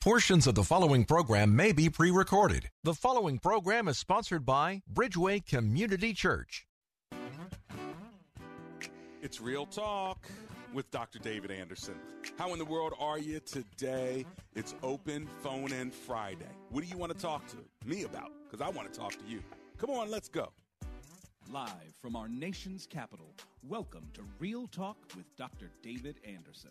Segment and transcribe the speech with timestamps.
[0.00, 2.70] Portions of the following program may be pre recorded.
[2.84, 6.68] The following program is sponsored by Bridgeway Community Church.
[9.20, 10.28] It's Real Talk
[10.72, 11.18] with Dr.
[11.18, 11.96] David Anderson.
[12.38, 14.24] How in the world are you today?
[14.54, 16.46] It's Open Phone In Friday.
[16.70, 18.30] What do you want to talk to me about?
[18.48, 19.42] Because I want to talk to you.
[19.78, 20.52] Come on, let's go.
[21.50, 23.34] Live from our nation's capital,
[23.64, 25.72] welcome to Real Talk with Dr.
[25.82, 26.70] David Anderson.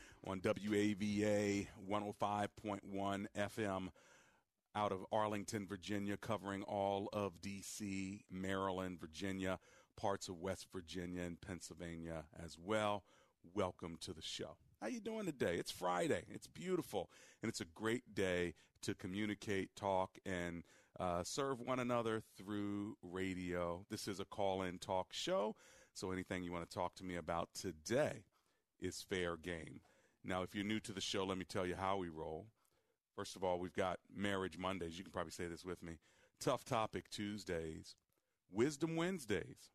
[0.25, 3.89] on WAVA 105.1 FM
[4.75, 9.59] out of Arlington, Virginia, covering all of DC, Maryland, Virginia,
[9.97, 13.03] parts of West Virginia and Pennsylvania as well.
[13.53, 14.57] Welcome to the show.
[14.79, 15.55] How you doing today?
[15.55, 16.23] It's Friday.
[16.29, 17.09] It's beautiful,
[17.41, 20.63] and it's a great day to communicate, talk, and
[20.99, 23.85] uh, serve one another through radio.
[23.89, 25.55] This is a call-in talk show,
[25.93, 28.25] so anything you want to talk to me about today
[28.79, 29.81] is fair game.
[30.23, 32.47] Now, if you're new to the show, let me tell you how we roll.
[33.15, 34.97] First of all, we've got Marriage Mondays.
[34.97, 35.97] You can probably say this with me.
[36.39, 37.95] Tough Topic Tuesdays,
[38.51, 39.69] Wisdom Wednesdays,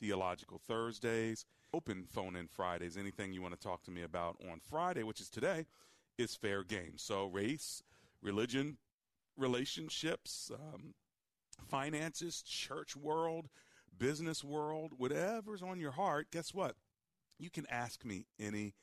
[0.00, 2.96] Theological Thursdays, Open Phone In Fridays.
[2.96, 5.66] Anything you want to talk to me about on Friday, which is today,
[6.18, 6.94] is fair game.
[6.96, 7.82] So, race,
[8.20, 8.78] religion,
[9.36, 10.94] relationships, um,
[11.68, 13.48] finances, church world,
[13.96, 16.76] business world, whatever's on your heart, guess what?
[17.38, 18.74] You can ask me any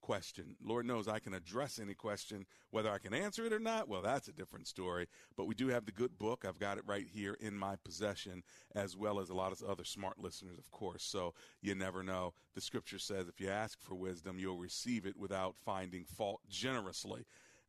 [0.00, 0.56] question.
[0.62, 2.46] Lord knows I can address any question.
[2.70, 5.06] Whether I can answer it or not, well, that's a different story.
[5.36, 6.44] But we do have the good book.
[6.46, 8.42] I've got it right here in my possession,
[8.74, 11.02] as well as a lot of other smart listeners, of course.
[11.02, 12.34] So you never know.
[12.54, 17.24] The scripture says if you ask for wisdom, you'll receive it without finding fault generously.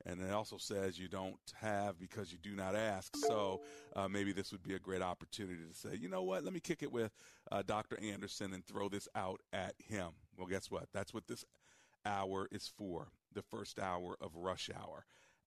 [0.05, 3.15] And it also says you don't have because you do not ask.
[3.15, 3.61] So
[3.95, 6.59] uh, maybe this would be a great opportunity to say, you know what, let me
[6.59, 7.11] kick it with
[7.51, 7.99] uh, Dr.
[8.01, 10.09] Anderson and throw this out at him.
[10.37, 10.87] Well, guess what?
[10.93, 11.45] That's what this
[12.05, 15.05] hour is for the first hour of rush hour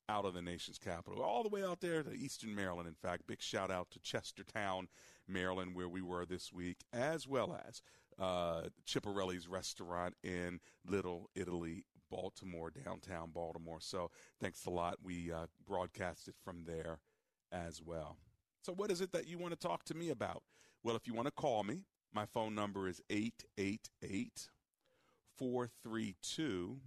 [0.09, 2.89] out of the nation's capital, all the way out there to eastern Maryland.
[2.89, 4.87] In fact, big shout out to Chestertown,
[5.27, 7.81] Maryland, where we were this week, as well as
[8.19, 13.81] uh, Chiapparelli's restaurant in Little Italy, Baltimore, downtown Baltimore.
[13.81, 14.11] So
[14.41, 14.99] thanks a lot.
[15.03, 16.99] We uh, broadcasted from there
[17.51, 18.19] as well.
[18.63, 20.43] So, what is it that you want to talk to me about?
[20.83, 21.85] Well, if you want to call me,
[22.15, 24.49] my phone number is 888
[25.37, 26.79] 432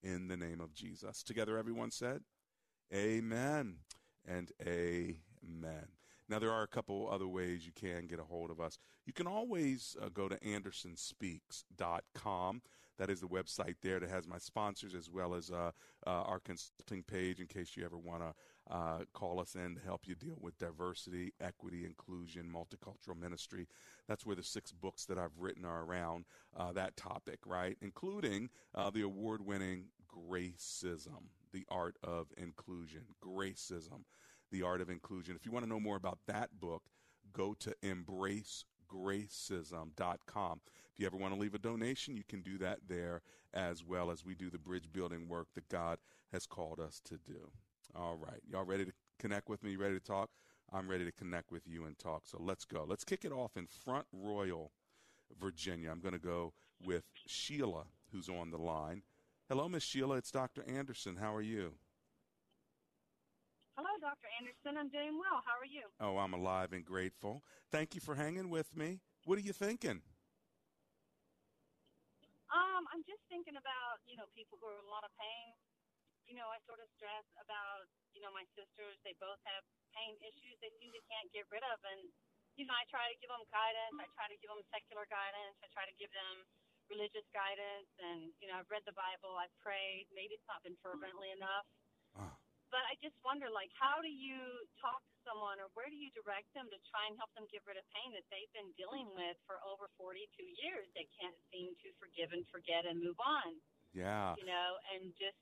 [0.02, 1.22] in the name of Jesus.
[1.22, 2.24] Together, everyone said,
[2.94, 3.76] Amen
[4.26, 5.86] and Amen.
[6.28, 8.78] Now, there are a couple other ways you can get a hold of us.
[9.06, 12.60] You can always uh, go to andersonspeaks.com.
[12.98, 15.70] That is the website there that has my sponsors as well as uh,
[16.06, 18.34] uh, our consulting page in case you ever want to
[18.70, 23.66] uh, call us in to help you deal with diversity, equity, inclusion, multicultural ministry.
[24.06, 26.26] That's where the six books that I've written are around
[26.56, 27.76] uh, that topic, right?
[27.80, 33.02] Including uh, the award winning Gracism, the art of inclusion.
[33.24, 34.04] Gracism,
[34.50, 35.36] the art of inclusion.
[35.36, 36.82] If you want to know more about that book,
[37.32, 40.60] go to embracegracism.com.
[40.92, 43.22] If you ever want to leave a donation, you can do that there
[43.54, 45.98] as well as we do the bridge building work that God
[46.32, 47.52] has called us to do.
[47.94, 48.40] All right.
[48.50, 49.76] Y'all ready to connect with me?
[49.76, 50.30] Ready to talk?
[50.72, 52.22] I'm ready to connect with you and talk.
[52.26, 52.84] So let's go.
[52.86, 54.72] Let's kick it off in Front Royal,
[55.40, 55.90] Virginia.
[55.90, 56.52] I'm going to go
[56.84, 59.02] with Sheila, who's on the line.
[59.48, 60.16] Hello, Miss Sheila.
[60.16, 60.62] It's Dr.
[60.68, 61.16] Anderson.
[61.16, 61.72] How are you?
[63.76, 64.28] Hello, Dr.
[64.38, 64.76] Anderson.
[64.76, 65.40] I'm doing well.
[65.46, 65.86] How are you?
[66.00, 67.42] Oh, I'm alive and grateful.
[67.70, 69.00] Thank you for hanging with me.
[69.24, 70.02] What are you thinking?
[72.52, 75.57] Um, I'm just thinking about, you know, people who are in a lot of pain.
[76.28, 79.00] You know, I sort of stress about, you know, my sisters.
[79.02, 79.64] They both have
[79.96, 81.80] pain issues they seem to can't get rid of.
[81.88, 82.12] And,
[82.60, 83.96] you know, I try to give them guidance.
[83.96, 85.56] I try to give them secular guidance.
[85.64, 86.44] I try to give them
[86.92, 87.88] religious guidance.
[87.96, 89.40] And, you know, I've read the Bible.
[89.40, 90.06] I've prayed.
[90.12, 91.64] Maybe it's not been fervently enough.
[92.12, 92.36] Ah
[92.70, 96.12] but I just wonder, like, how do you talk to someone, or where do you
[96.12, 99.08] direct them to try and help them get rid of pain that they've been dealing
[99.16, 100.20] with for over 42
[100.64, 100.84] years?
[100.92, 103.60] They can't seem to forgive and forget and move on.
[103.96, 104.36] Yeah.
[104.36, 105.40] You know, and just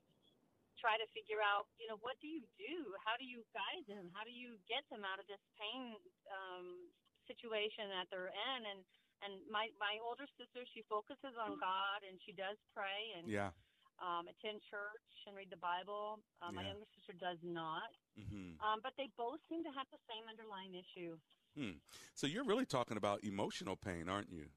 [0.80, 2.96] try to figure out, you know, what do you do?
[3.02, 4.12] How do you guide them?
[4.12, 5.96] How do you get them out of this pain
[6.30, 6.88] um,
[7.26, 8.60] situation that they're in?
[8.64, 8.80] And
[9.24, 13.56] and my my older sister, she focuses on God and she does pray and yeah
[14.00, 16.20] um, attend church and read the Bible.
[16.42, 16.60] Um, yeah.
[16.60, 17.90] My younger sister does not.
[18.16, 18.60] Mm-hmm.
[18.60, 21.16] Um, but they both seem to have the same underlying issue.
[21.56, 21.80] Hmm.
[22.12, 24.52] So you're really talking about emotional pain, aren't you?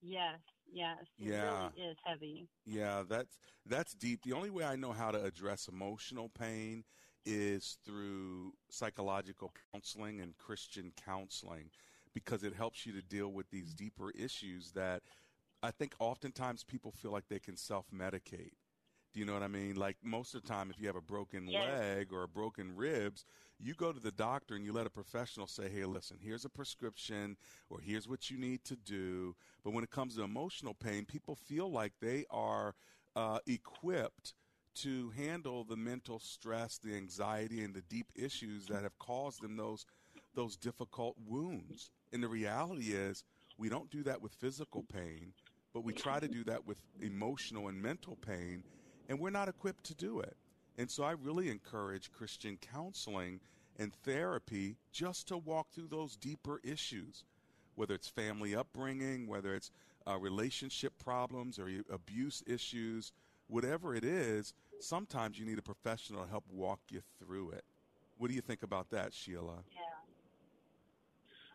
[0.00, 0.40] Yes,
[0.72, 0.98] yes.
[1.18, 1.68] It yeah.
[1.76, 2.48] really is heavy.
[2.64, 4.22] Yeah, that's that's deep.
[4.22, 6.84] The only way I know how to address emotional pain
[7.26, 11.70] is through psychological counseling and Christian counseling
[12.14, 15.02] because it helps you to deal with these deeper issues that
[15.62, 18.52] I think oftentimes people feel like they can self medicate.
[19.12, 19.76] Do you know what I mean?
[19.76, 21.68] Like most of the time, if you have a broken yes.
[21.68, 23.24] leg or a broken ribs,
[23.58, 26.48] you go to the doctor and you let a professional say, hey, listen, here's a
[26.48, 27.36] prescription
[27.68, 29.34] or here's what you need to do.
[29.64, 32.74] But when it comes to emotional pain, people feel like they are
[33.16, 34.34] uh, equipped
[34.76, 39.56] to handle the mental stress, the anxiety, and the deep issues that have caused them
[39.56, 39.84] those,
[40.34, 41.90] those difficult wounds.
[42.12, 43.24] And the reality is,
[43.58, 45.34] we don't do that with physical pain
[45.72, 48.64] but we try to do that with emotional and mental pain,
[49.10, 50.36] and we're not equipped to do it.
[50.78, 53.40] And so I really encourage Christian counseling
[53.76, 57.24] and therapy just to walk through those deeper issues,
[57.74, 59.72] whether it's family upbringing, whether it's
[60.06, 63.12] uh, relationship problems or abuse issues,
[63.48, 67.64] whatever it is, sometimes you need a professional to help walk you through it.
[68.16, 69.64] What do you think about that, Sheila?
[69.72, 69.80] Yeah.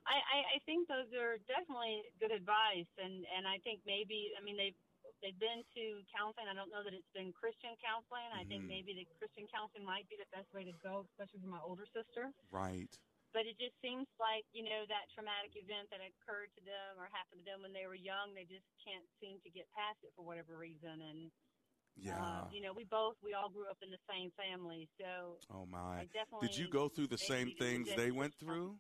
[0.06, 4.44] I, I, I think those are definitely good advice, and and I think maybe I
[4.44, 4.78] mean they've
[5.26, 6.46] they've been to counseling.
[6.46, 8.30] I don't know that it's been Christian counseling.
[8.30, 8.54] I mm-hmm.
[8.54, 11.62] think maybe the Christian counseling might be the best way to go, especially for my
[11.66, 12.30] older sister.
[12.54, 12.94] Right.
[13.34, 17.10] But it just seems like you know that traumatic event that occurred to them or
[17.10, 18.38] happened to them when they were young.
[18.38, 21.34] They just can't seem to get past it for whatever reason, and
[22.00, 22.16] yeah.
[22.16, 25.36] Uh, you know, we both we all grew up in the same family, so.
[25.52, 26.08] Oh my!
[26.16, 28.80] Definitely Did you go through the same things they went through?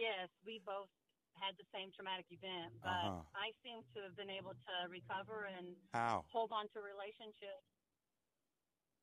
[0.00, 0.88] yes, we both
[1.38, 3.38] had the same traumatic event, but uh-huh.
[3.38, 6.26] I seem to have been able to recover and How?
[6.30, 7.66] hold on to relationships.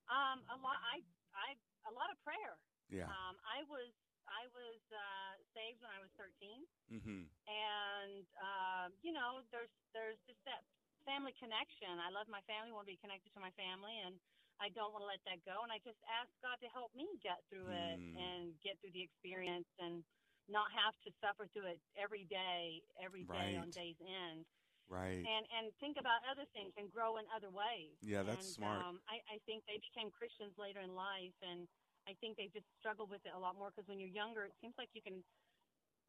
[0.07, 0.79] Um, a lot.
[0.87, 1.03] I,
[1.35, 1.55] I,
[1.87, 2.55] a lot of prayer.
[2.87, 3.11] Yeah.
[3.11, 3.91] Um, I was,
[4.27, 6.63] I was uh, saved when I was 13,
[6.99, 7.23] mm-hmm.
[7.27, 10.63] and uh, you know, there's, there's just that
[11.03, 11.91] family connection.
[11.99, 12.71] I love my family.
[12.71, 14.15] Want to be connected to my family, and
[14.63, 15.61] I don't want to let that go.
[15.61, 17.75] And I just ask God to help me get through mm.
[17.75, 20.01] it and get through the experience and
[20.47, 23.61] not have to suffer through it every day, every day right.
[23.61, 24.47] on day's end.
[24.87, 25.19] Right.
[25.19, 27.99] And and think about other things and grow in other ways.
[27.99, 28.79] Yeah, that's and, smart.
[28.79, 31.67] Um, I, I think they became Christians later in life, and
[32.07, 34.55] I think they just struggled with it a lot more because when you're younger, it
[34.63, 35.19] seems like you can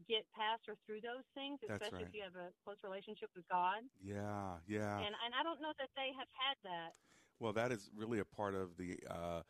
[0.06, 2.06] get past or through those things, especially right.
[2.06, 3.82] if you have a close relationship with God.
[3.98, 5.02] Yeah, yeah.
[5.02, 6.94] And and I don't know that they have had that.
[7.42, 9.42] Well, that is really a part of the uh,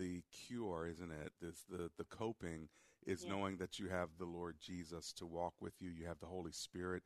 [0.00, 1.32] the cure, isn't it?
[1.40, 2.72] This the the coping
[3.06, 3.30] is yeah.
[3.30, 5.90] knowing that you have the Lord Jesus to walk with you.
[5.90, 7.02] You have the Holy Spirit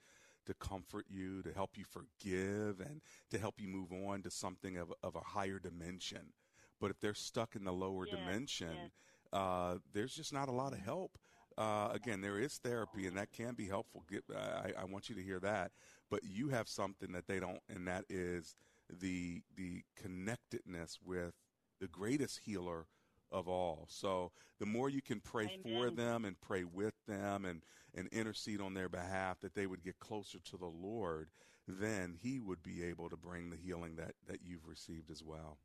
[0.47, 3.00] to comfort you, to help you forgive, and
[3.31, 6.33] to help you move on to something of, of a higher dimension.
[6.81, 8.17] But if they're stuck in the lower yes.
[8.17, 8.91] dimension, yes.
[9.33, 11.19] uh, there's just not a lot of help.
[11.59, 14.05] Uh, again, there is therapy, and that can be helpful.
[14.11, 15.73] Get, I, I want you to hear that.
[16.11, 18.55] But you have something that they don't, and that is
[18.91, 21.33] the the connectedness with
[21.81, 22.87] the greatest healer
[23.30, 23.87] of all.
[23.88, 25.61] So the more you can pray Amen.
[25.62, 27.62] for them and pray with them and,
[27.95, 31.28] and intercede on their behalf that they would get closer to the Lord,
[31.66, 35.59] then he would be able to bring the healing that, that you've received as well.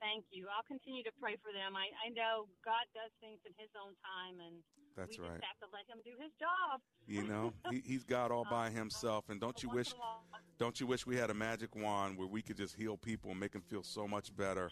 [0.00, 0.46] Thank you.
[0.54, 1.74] I'll continue to pray for them.
[1.74, 4.62] I, I know God does things in his own time and
[4.94, 5.40] That's we right.
[5.40, 6.80] just have to let him do his job.
[7.06, 9.24] You know, he, he's God all by himself.
[9.30, 9.94] And don't you wish,
[10.58, 13.40] don't you wish we had a magic wand where we could just heal people and
[13.40, 14.70] make them feel so much better?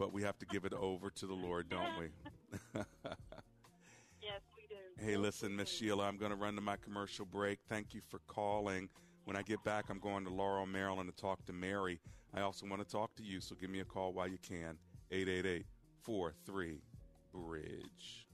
[0.00, 2.06] But we have to give it over to the Lord, don't we?
[2.74, 4.76] yes, we do.
[4.96, 7.58] Hey, listen, Miss Sheila, I'm going to run to my commercial break.
[7.68, 8.88] Thank you for calling.
[9.24, 12.00] When I get back, I'm going to Laurel, Maryland to talk to Mary.
[12.32, 14.78] I also want to talk to you, so give me a call while you can.
[15.10, 15.66] 888
[16.02, 16.80] 43
[17.34, 18.26] Bridge.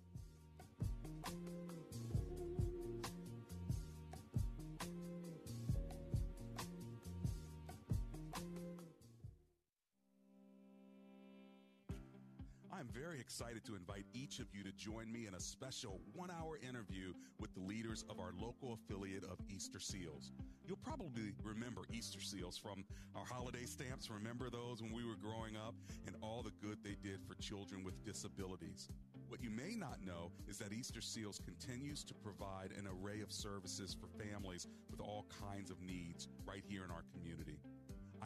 [12.78, 16.30] I'm very excited to invite each of you to join me in a special one
[16.30, 20.30] hour interview with the leaders of our local affiliate of Easter Seals.
[20.66, 24.11] You'll probably remember Easter Seals from our holiday stamps.
[24.11, 25.75] Remember those when we were growing up
[26.06, 28.90] and all the good they did for children with disabilities.
[29.28, 33.33] What you may not know is that Easter Seals continues to provide an array of
[33.33, 37.59] services for families with all kinds of needs right here in our community.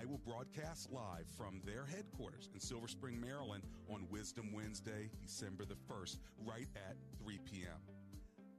[0.01, 5.67] I will broadcast live from their headquarters in Silver Spring, Maryland on Wisdom Wednesday, December
[5.67, 6.17] the 1st,
[6.47, 7.77] right at 3 p.m.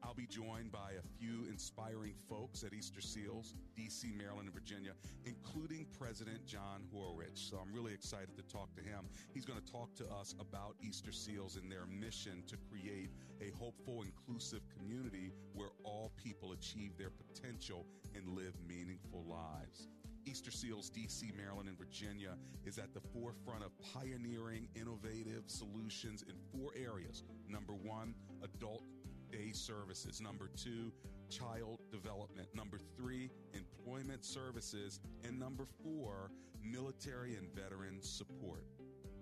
[0.03, 4.91] I'll be joined by a few inspiring folks at Easter Seals, DC, Maryland, and Virginia,
[5.25, 7.50] including President John Horwich.
[7.50, 9.10] So I'm really excited to talk to him.
[9.33, 13.10] He's going to talk to us about Easter Seals and their mission to create
[13.41, 19.88] a hopeful, inclusive community where all people achieve their potential and live meaningful lives.
[20.25, 22.35] Easter Seals DC, Maryland, and Virginia
[22.65, 27.23] is at the forefront of pioneering innovative solutions in four areas.
[27.47, 28.13] Number one,
[28.43, 28.83] adult
[29.31, 30.21] day services.
[30.21, 30.91] Number two,
[31.29, 32.49] child development.
[32.53, 34.99] Number three, employment services.
[35.23, 36.31] And number four,
[36.63, 38.65] military and veteran support.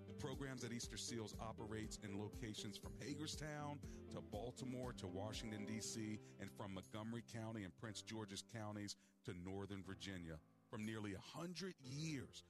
[0.06, 3.78] The programs that Easter Seals operates in locations from Hagerstown
[4.12, 9.82] to Baltimore to Washington, D.C., and from Montgomery County and Prince George's counties to Northern
[9.86, 10.34] Virginia
[10.70, 12.44] from nearly 100 years.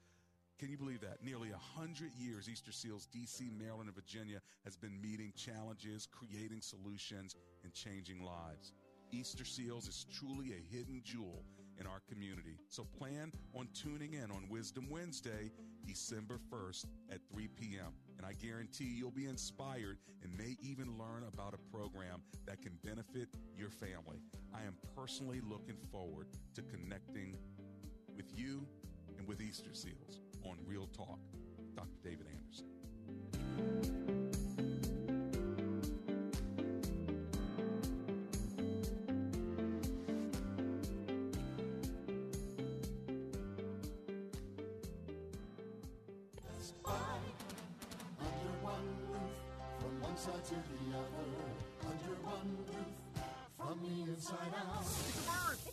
[0.59, 1.25] Can you believe that?
[1.25, 7.35] Nearly 100 years, Easter Seals, D.C., Maryland, and Virginia has been meeting challenges, creating solutions,
[7.65, 8.73] and changing lives.
[9.11, 11.45] Easter Seals is truly a hidden jewel
[11.81, 12.59] in our community.
[12.69, 15.51] So plan on tuning in on Wisdom Wednesday,
[15.87, 17.95] December 1st at 3 p.m.
[18.19, 22.73] And I guarantee you'll be inspired and may even learn about a program that can
[22.85, 24.21] benefit your family.
[24.55, 27.39] I am personally looking forward to connecting
[28.21, 28.61] with you
[29.17, 31.19] and with Easter Seals on Real Talk.
[31.75, 31.89] Dr.
[32.05, 32.67] David Anderson.
[46.45, 46.93] Best Buy,
[48.21, 48.75] under one
[49.09, 49.23] roof,
[49.81, 51.09] from one side to the other,
[51.87, 53.25] under one roof,
[53.57, 54.83] from the inside out.
[54.83, 55.70] It's a bird!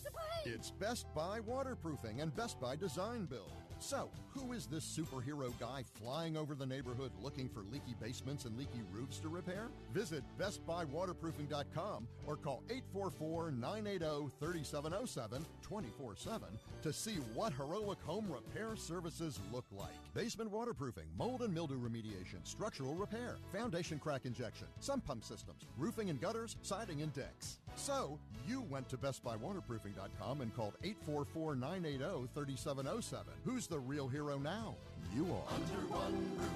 [0.54, 3.52] It's Best Buy Waterproofing and Best Buy Design Build.
[3.80, 8.56] So, who is this superhero guy flying over the neighborhood looking for leaky basements and
[8.56, 9.68] leaky roofs to repair?
[9.92, 16.48] Visit BestBuyWaterproofing.com or call 844 980 3707 24 7
[16.82, 19.94] to see what heroic home repair services look like.
[20.14, 26.08] Basement waterproofing, mold and mildew remediation, structural repair, foundation crack injection, sump pump systems, roofing
[26.08, 27.58] and gutters, siding and decks.
[27.78, 33.32] So, you went to BestBuyWaterproofing.com and called 844 980 3707.
[33.44, 34.74] Who's the real hero now?
[35.14, 35.54] You are.
[35.54, 36.50] Under one roof,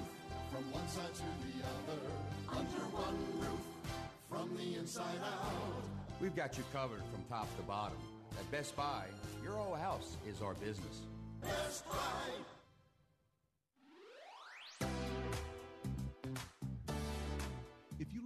[0.51, 3.61] from one side to the other, under one roof,
[4.29, 5.83] from the inside out.
[6.19, 7.97] We've got you covered from top to bottom.
[8.37, 9.05] At Best Buy,
[9.43, 11.05] your whole house is our business.
[11.41, 12.52] Best Buy.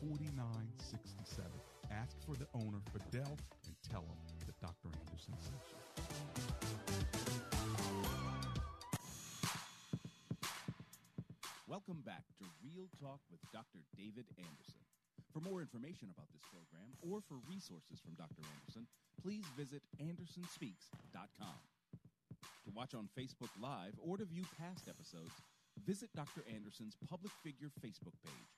[0.00, 1.50] 4967.
[1.90, 3.36] Ask for the owner, Fidel,
[3.66, 4.94] and tell him that Dr.
[4.94, 5.78] Anderson sent you.
[11.66, 13.82] Welcome back to Real Talk with Dr.
[13.96, 14.80] David Anderson.
[15.32, 18.42] For more information about this program or for resources from Dr.
[18.56, 18.86] Anderson,
[19.20, 21.58] please visit AndersonSpeaks.com.
[22.64, 25.34] To watch on Facebook Live or to view past episodes,
[25.84, 26.42] visit Dr.
[26.48, 28.57] Anderson's public figure Facebook page.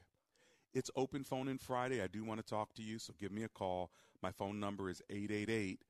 [0.75, 2.03] It's open phone in Friday.
[2.03, 3.91] I do want to talk to you, so give me a call.
[4.23, 5.83] My phone number is 888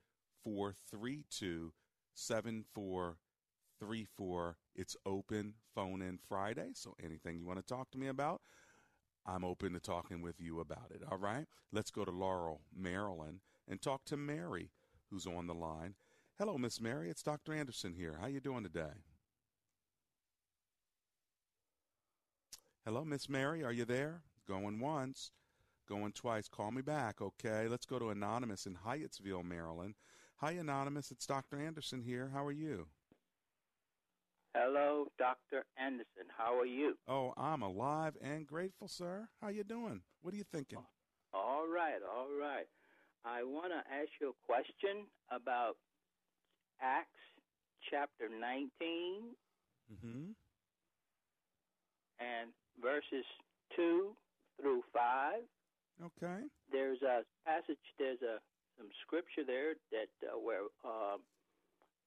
[0.43, 1.73] 432
[2.14, 4.57] 7434.
[4.75, 8.43] It's open phone in Friday, so anything you want to talk to me about,
[9.25, 11.02] I'm open to talking with you about it.
[11.11, 11.47] All right?
[11.71, 13.38] Let's go to Laurel, Maryland,
[13.69, 14.73] and talk to Mary,
[15.11, 15.95] who's on the line.
[16.38, 17.09] Hello, Miss Mary.
[17.09, 17.52] It's Dr.
[17.52, 18.19] Anderson here.
[18.21, 19.05] How you doing today?
[22.85, 23.62] Hello, Miss Mary.
[23.65, 24.23] Are you there?
[24.49, 25.31] Going once,
[25.89, 26.49] going twice.
[26.49, 27.69] Call me back, okay?
[27.69, 29.95] Let's go to Anonymous in Hyattsville, Maryland.
[30.39, 31.12] Hi, Anonymous.
[31.12, 31.61] It's Dr.
[31.61, 32.31] Anderson here.
[32.33, 32.87] How are you?
[34.55, 35.65] Hello, Dr.
[35.79, 36.27] Anderson.
[36.37, 36.95] How are you?
[37.09, 39.29] Oh, I'm alive and grateful, sir.
[39.41, 40.03] How you doing?
[40.21, 40.81] What are you thinking?
[41.33, 42.67] All right, all right.
[43.25, 45.77] I want to ask you a question about
[46.81, 47.09] Acts
[47.91, 48.71] chapter 19
[49.93, 50.31] Mm-hmm.
[52.21, 52.49] and
[52.83, 53.25] verses
[53.77, 54.11] 2
[54.61, 55.35] through 5.
[56.05, 56.43] Okay.
[56.71, 58.39] There's a passage, there's a
[58.79, 61.17] some scripture there that uh, where uh,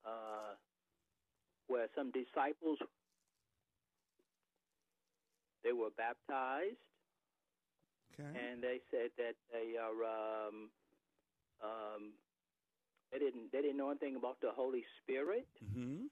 [0.04, 0.52] uh,
[1.68, 2.78] where some disciples
[5.64, 6.76] they were baptized
[8.18, 8.32] Okay.
[8.32, 9.92] and they said that they are
[10.48, 10.70] um,
[11.62, 12.12] um,
[13.12, 16.06] they didn't they didn't know anything about the Holy Spirit, Mm-hmm.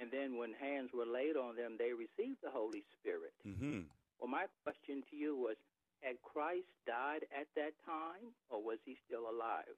[0.00, 3.34] And then when hands were laid on them, they received the Holy Spirit.
[3.46, 3.80] Mm-hmm.
[4.18, 5.56] Well, my question to you was:
[6.00, 9.76] Had Christ died at that time, or was he still alive?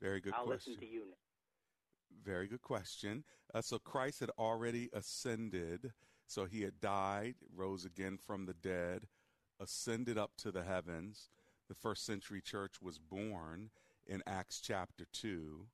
[0.00, 0.40] Very good question.
[0.40, 0.72] I'll question.
[0.72, 1.00] listen to you.
[1.10, 2.22] Now.
[2.24, 3.24] Very good question.
[3.52, 5.92] Uh, so Christ had already ascended.
[6.26, 9.08] So he had died, rose again from the dead,
[9.58, 11.28] ascended up to the heavens.
[11.68, 13.70] The first century church was born
[14.06, 15.66] in Acts chapter 2.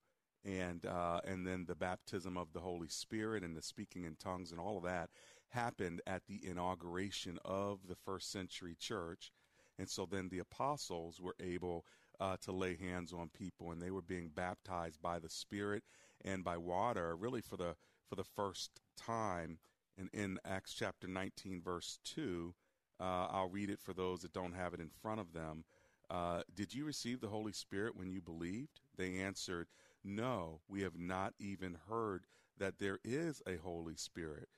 [0.46, 4.52] And, uh, and then the baptism of the Holy Spirit and the speaking in tongues
[4.52, 5.10] and all of that
[5.48, 9.32] happened at the inauguration of the first century church.
[9.78, 11.84] And so then the apostles were able
[12.20, 15.82] uh, to lay hands on people, and they were being baptized by the Spirit
[16.24, 17.76] and by water, really for the
[18.08, 19.58] for the first time.
[19.98, 22.54] And in Acts chapter 19, verse 2,
[23.00, 25.64] uh, I'll read it for those that don't have it in front of them.
[26.08, 28.80] Uh, Did you receive the Holy Spirit when you believed?
[28.96, 29.68] They answered,
[30.08, 32.26] No, we have not even heard
[32.58, 34.48] that there is a Holy Spirit.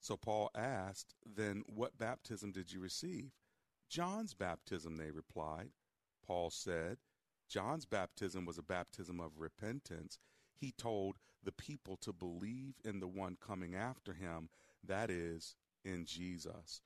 [0.00, 3.32] So Paul asked, Then what baptism did you receive?
[3.88, 5.70] John's baptism, they replied.
[6.24, 6.98] Paul said,
[7.48, 10.16] John's baptism was a baptism of repentance.
[10.54, 14.48] He told the people to believe in the one coming after him,
[14.86, 16.82] that is, in Jesus.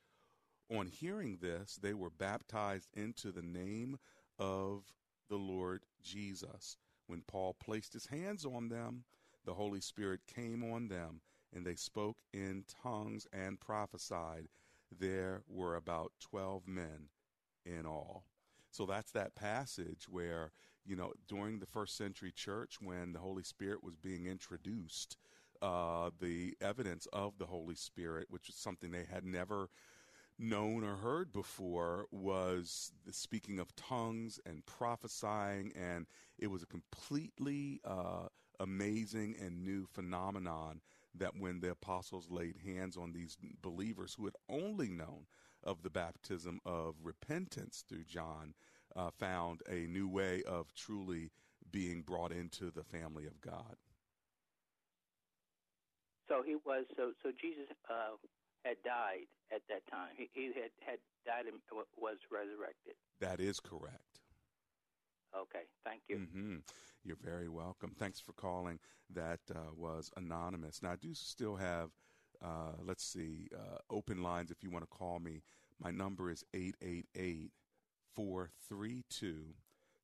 [0.75, 3.99] On hearing this, they were baptized into the name
[4.39, 4.91] of
[5.29, 6.77] the Lord Jesus.
[7.07, 9.03] When Paul placed his hands on them,
[9.45, 11.21] the Holy Spirit came on them,
[11.53, 14.47] and they spoke in tongues and prophesied.
[14.91, 17.09] There were about 12 men
[17.65, 18.25] in all.
[18.71, 20.51] So that's that passage where,
[20.85, 25.17] you know, during the first century church, when the Holy Spirit was being introduced,
[25.61, 29.69] uh, the evidence of the Holy Spirit, which is something they had never
[30.39, 36.67] known or heard before, was the speaking of tongues and prophesying, and it was a
[36.67, 38.27] completely uh,
[38.59, 40.81] amazing and new phenomenon
[41.15, 45.25] that when the apostles laid hands on these believers who had only known
[45.63, 48.53] of the baptism of repentance through John,
[48.95, 51.31] uh, found a new way of truly
[51.71, 53.77] being brought into the family of God.
[56.27, 58.15] So he was so so Jesus uh,
[58.63, 60.09] had died at that time.
[60.17, 62.95] He, he had had died and w- was resurrected.
[63.19, 64.19] That is correct.
[65.35, 66.17] Okay, thank you.
[66.17, 66.57] hmm
[67.03, 67.95] You're very welcome.
[67.97, 68.79] Thanks for calling.
[69.09, 70.81] That uh, was anonymous.
[70.81, 71.89] Now, I do still have,
[72.43, 75.41] uh, let's see, uh, open lines if you want to call me.
[75.79, 77.51] My number is 888
[78.15, 79.55] 432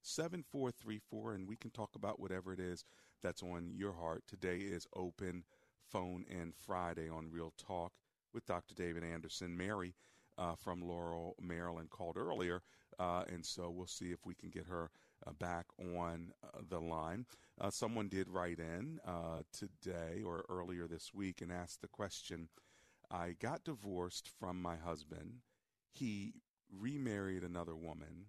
[0.01, 2.83] 7434, and we can talk about whatever it is
[3.21, 4.23] that's on your heart.
[4.27, 5.43] Today is open
[5.91, 7.91] phone in Friday on Real Talk
[8.33, 8.75] with Dr.
[8.75, 9.55] David Anderson.
[9.57, 9.95] Mary
[10.37, 12.61] uh, from Laurel, Maryland called earlier
[12.99, 14.89] Uh, and so we'll see if we can get her
[15.25, 15.65] uh, back
[15.97, 17.25] on uh, the line.
[17.59, 22.49] Uh, someone did write in uh, today or earlier this week and asked the question
[23.11, 25.41] I got divorced from my husband.
[25.91, 26.33] He
[26.71, 28.27] remarried another woman.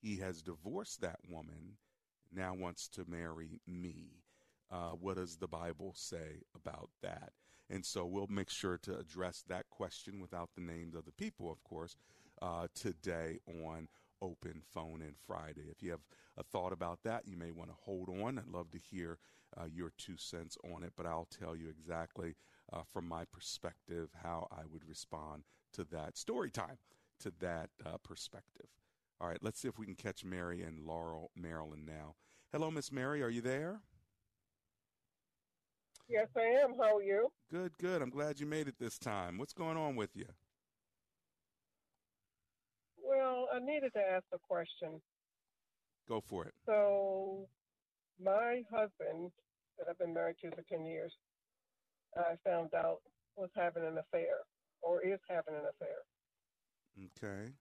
[0.00, 1.76] He has divorced that woman,
[2.32, 4.22] now wants to marry me.
[5.00, 7.32] What does the Bible say about that?
[7.70, 11.50] And so we'll make sure to address that question without the names of the people,
[11.52, 11.96] of course,
[12.40, 13.88] uh, today on
[14.22, 15.66] Open Phone and Friday.
[15.70, 16.00] If you have
[16.36, 18.38] a thought about that, you may want to hold on.
[18.38, 19.18] I'd love to hear
[19.56, 22.36] uh, your two cents on it, but I'll tell you exactly
[22.72, 26.78] uh, from my perspective how I would respond to that story time,
[27.20, 28.66] to that uh, perspective.
[29.20, 32.14] All right, let's see if we can catch Mary in Laurel, Maryland now.
[32.52, 33.80] Hello, Miss Mary, are you there?
[36.08, 36.74] Yes, I am.
[36.78, 37.28] How are you?
[37.50, 38.00] Good, good.
[38.00, 39.36] I'm glad you made it this time.
[39.36, 40.24] What's going on with you?
[42.96, 45.00] Well, I needed to ask a question.
[46.08, 46.54] Go for it.
[46.64, 47.46] So,
[48.22, 49.30] my husband,
[49.78, 51.12] that I've been married to for 10 years,
[52.16, 52.98] I found out
[53.36, 54.38] was having an affair
[54.82, 55.98] or is having an affair.
[57.22, 57.52] Okay.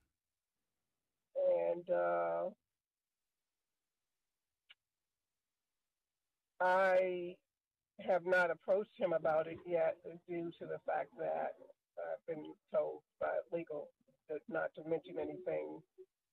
[1.36, 2.50] And uh,
[6.60, 7.36] I
[8.06, 9.96] have not approached him about it yet
[10.28, 11.54] due to the fact that
[11.98, 13.90] I've been told by legal
[14.50, 15.82] not to mention anything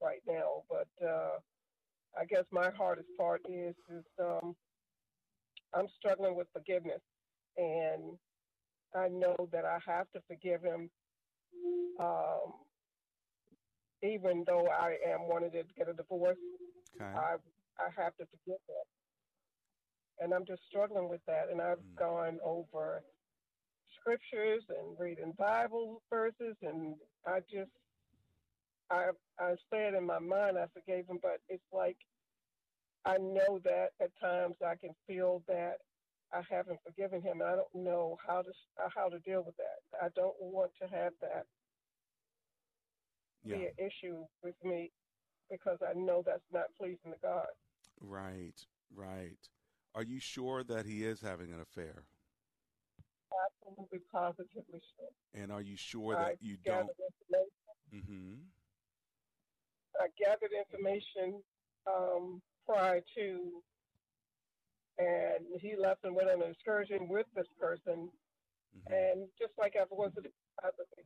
[0.02, 0.62] right now.
[0.68, 1.38] But uh,
[2.18, 4.54] I guess my hardest part is is um,
[5.74, 7.00] I'm struggling with forgiveness,
[7.56, 8.18] and
[8.94, 10.90] I know that I have to forgive him,
[12.00, 12.52] um,
[14.02, 16.36] even though I am wanting to get a divorce.
[17.00, 17.04] Okay.
[17.04, 17.36] I
[17.78, 18.86] I have to forgive him
[20.18, 21.50] and I'm just struggling with that.
[21.50, 21.96] And I've Mm.
[21.96, 23.04] gone over
[24.00, 27.72] scriptures and reading Bible verses, and I just,
[28.90, 31.98] I, I said in my mind I forgave him, but it's like
[33.04, 35.78] I know that at times I can feel that
[36.32, 38.52] I haven't forgiven him, and I don't know how to
[38.94, 39.82] how to deal with that.
[40.02, 41.46] I don't want to have that
[43.44, 43.56] Yeah.
[43.56, 44.92] be an issue with me
[45.50, 47.48] because I know that's not pleasing to God.
[48.00, 49.48] Right, right.
[49.94, 52.04] Are you sure that he is having an affair?
[53.46, 55.40] Absolutely, positively sure.
[55.40, 56.90] And are you sure I that you don't?
[57.94, 58.34] Mm-hmm.
[60.00, 61.40] I gathered information
[61.86, 63.62] um, prior to,
[64.98, 68.08] and he left and went on an excursion with this person.
[68.90, 70.10] And just like I was,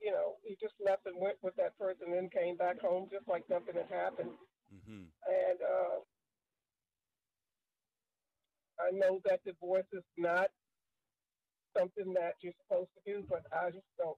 [0.01, 3.29] you know, he just left and went with that person, and came back home just
[3.29, 4.33] like nothing had happened.
[4.73, 5.05] Mm-hmm.
[5.29, 6.01] And uh,
[8.81, 10.49] I know that divorce is not
[11.77, 14.17] something that you're supposed to do, but I just don't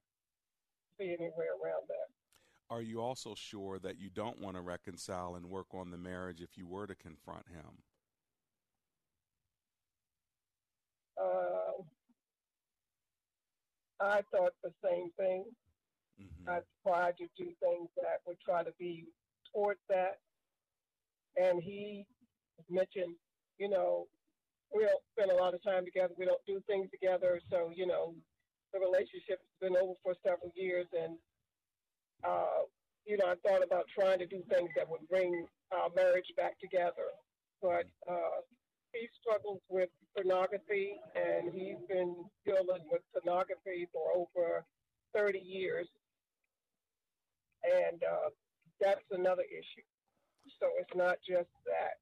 [0.98, 2.08] see any way around that.
[2.70, 6.40] Are you also sure that you don't want to reconcile and work on the marriage
[6.40, 7.82] if you were to confront him?
[11.20, 11.82] Uh,
[14.00, 15.44] I thought the same thing.
[16.46, 19.06] I tried to do things that would try to be
[19.54, 20.18] towards that.
[21.40, 22.04] And he
[22.68, 23.14] mentioned,
[23.58, 24.06] you know,
[24.74, 26.14] we don't spend a lot of time together.
[26.16, 27.40] We don't do things together.
[27.50, 28.14] So, you know,
[28.72, 30.86] the relationship's been over for several years.
[30.92, 31.16] And,
[32.24, 32.66] uh,
[33.04, 36.58] you know, I thought about trying to do things that would bring our marriage back
[36.60, 37.10] together.
[37.60, 38.42] But uh,
[38.92, 44.64] he struggles with pornography, and he's been dealing with pornography for over
[45.14, 45.88] 30 years.
[47.64, 48.30] And uh,
[48.80, 49.86] that's another issue.
[50.60, 52.00] So it's not just that.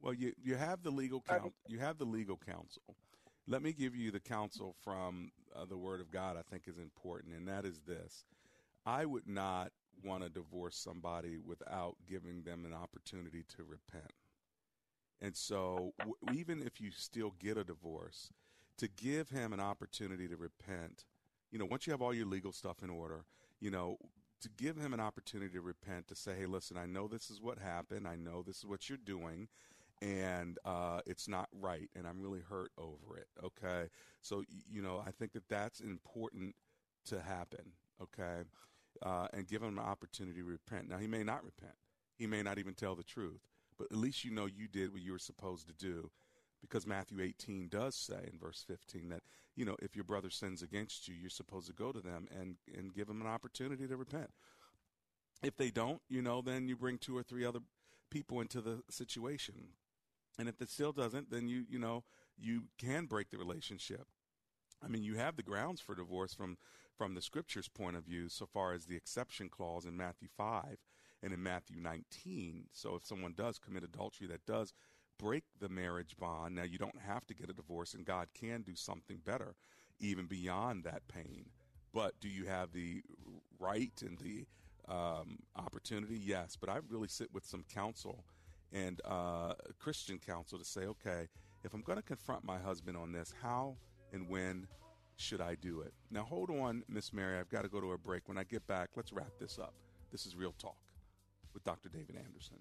[0.00, 1.52] Well, you you have the legal counsel.
[1.66, 2.82] You have the legal counsel.
[3.46, 6.36] Let me give you the counsel from uh, the Word of God.
[6.36, 8.24] I think is important, and that is this:
[8.86, 9.72] I would not
[10.04, 14.12] want to divorce somebody without giving them an opportunity to repent.
[15.20, 18.32] And so, w- even if you still get a divorce,
[18.78, 21.04] to give him an opportunity to repent,
[21.50, 23.24] you know, once you have all your legal stuff in order,
[23.60, 23.98] you know,
[24.40, 27.42] to give him an opportunity to repent, to say, hey, listen, I know this is
[27.42, 28.08] what happened.
[28.08, 29.48] I know this is what you're doing,
[30.02, 33.26] and uh, it's not right, and I'm really hurt over it.
[33.44, 33.88] Okay.
[34.22, 36.54] So, you know, I think that that's important
[37.06, 37.72] to happen.
[38.02, 38.42] Okay.
[39.02, 40.88] Uh, and give him an opportunity to repent.
[40.88, 41.74] Now, he may not repent,
[42.16, 43.40] he may not even tell the truth,
[43.78, 46.10] but at least you know you did what you were supposed to do
[46.60, 49.22] because Matthew 18 does say in verse 15 that,
[49.56, 52.56] you know, if your brother sins against you, you're supposed to go to them and,
[52.76, 54.30] and give them an opportunity to repent.
[55.42, 57.60] If they don't, you know, then you bring two or three other
[58.10, 59.68] people into the situation.
[60.38, 62.04] And if it still doesn't, then you, you know,
[62.38, 64.06] you can break the relationship.
[64.82, 66.56] I mean, you have the grounds for divorce from
[66.96, 70.76] from the scripture's point of view, so far as the exception clause in Matthew 5
[71.22, 72.66] and in Matthew 19.
[72.72, 74.74] So if someone does commit adultery that does
[75.18, 78.60] break the marriage bond, now you don't have to get a divorce, and God can
[78.60, 79.54] do something better,
[79.98, 81.46] even beyond that pain.
[81.94, 83.02] But do you have the
[83.58, 84.46] right and the
[84.86, 86.18] um, opportunity?
[86.18, 86.56] Yes.
[86.60, 88.24] But I really sit with some counsel
[88.72, 91.28] and uh, Christian counsel to say, okay,
[91.64, 93.76] if I'm going to confront my husband on this, how
[94.12, 94.66] and when
[95.16, 95.92] should I do it?
[96.10, 97.38] Now, hold on, Miss Mary.
[97.38, 98.28] I've got to go to a break.
[98.28, 99.74] When I get back, let's wrap this up.
[100.10, 100.78] This is Real Talk
[101.52, 101.88] with Dr.
[101.88, 102.58] David Anderson.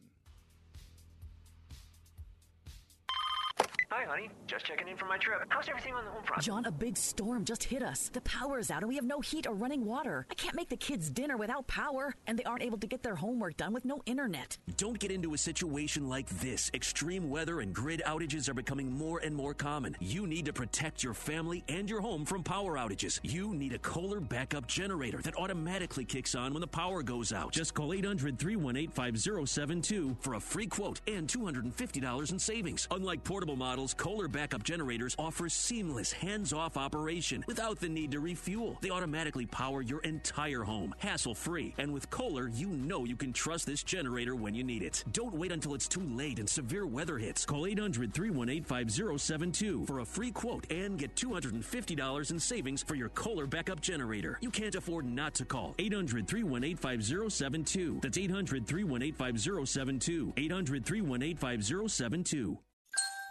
[3.91, 4.29] Hi, honey.
[4.45, 5.39] Just checking in for my trip.
[5.49, 6.43] How's everything on the home front?
[6.43, 8.09] John, a big storm just hit us.
[8.13, 10.27] The power's out and we have no heat or running water.
[10.29, 13.15] I can't make the kids dinner without power, and they aren't able to get their
[13.15, 14.59] homework done with no internet.
[14.77, 16.69] Don't get into a situation like this.
[16.75, 19.97] Extreme weather and grid outages are becoming more and more common.
[19.99, 23.19] You need to protect your family and your home from power outages.
[23.23, 27.51] You need a Kohler backup generator that automatically kicks on when the power goes out.
[27.53, 32.87] Just call 800 318 5072 for a free quote and $250 in savings.
[32.91, 38.77] Unlike portable models, Kohler backup generators offer seamless hands-off operation without the need to refuel.
[38.81, 41.75] They automatically power your entire home, hassle-free.
[41.77, 45.03] And with Kohler, you know you can trust this generator when you need it.
[45.11, 47.45] Don't wait until it's too late and severe weather hits.
[47.45, 53.81] Call 800-318-5072 for a free quote and get $250 in savings for your Kohler backup
[53.81, 54.37] generator.
[54.41, 55.75] You can't afford not to call.
[55.77, 58.01] 800-318-5072.
[58.01, 60.33] That's 800-318-5072.
[60.35, 62.57] 800-318-5072.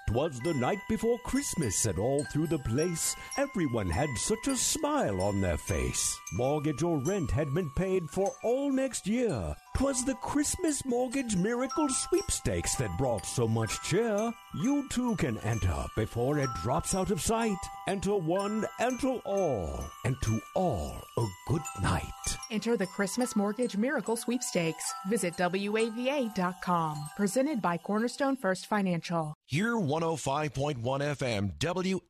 [0.08, 5.20] Twas the night before Christmas, and all through the place, everyone had such a smile
[5.20, 6.18] on their face.
[6.32, 9.54] Mortgage or rent had been paid for all next year.
[9.78, 14.32] Twas the Christmas Mortgage Miracle Sweepstakes that brought so much cheer.
[14.52, 17.56] You too can enter before it drops out of sight.
[17.86, 22.02] Enter one, enter all, and to all a good night.
[22.50, 24.82] Enter the Christmas Mortgage Miracle Sweepstakes.
[25.08, 26.98] Visit WAVA.com.
[27.16, 29.32] Presented by Cornerstone First Financial.
[29.46, 31.52] Hear 105.1 FM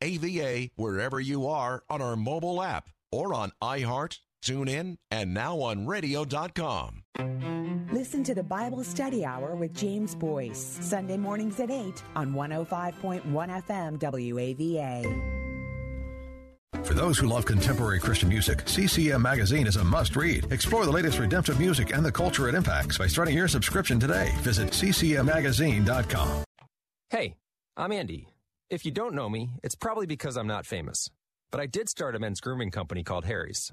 [0.00, 5.86] WAVA wherever you are on our mobile app or on iHeart, TuneIn, and now on
[5.86, 7.02] radio.com.
[7.92, 13.22] Listen to the Bible Study Hour with James Boice, Sunday mornings at 8 on 105.1
[13.22, 15.34] FM WAVA.
[16.84, 20.52] For those who love contemporary Christian music, CCM Magazine is a must read.
[20.52, 24.32] Explore the latest redemptive music and the culture it impacts by starting your subscription today.
[24.38, 26.44] Visit ccmmagazine.com.
[27.10, 27.34] Hey,
[27.76, 28.28] I'm Andy.
[28.70, 31.08] If you don't know me, it's probably because I'm not famous.
[31.50, 33.72] But I did start a men's grooming company called Harry's.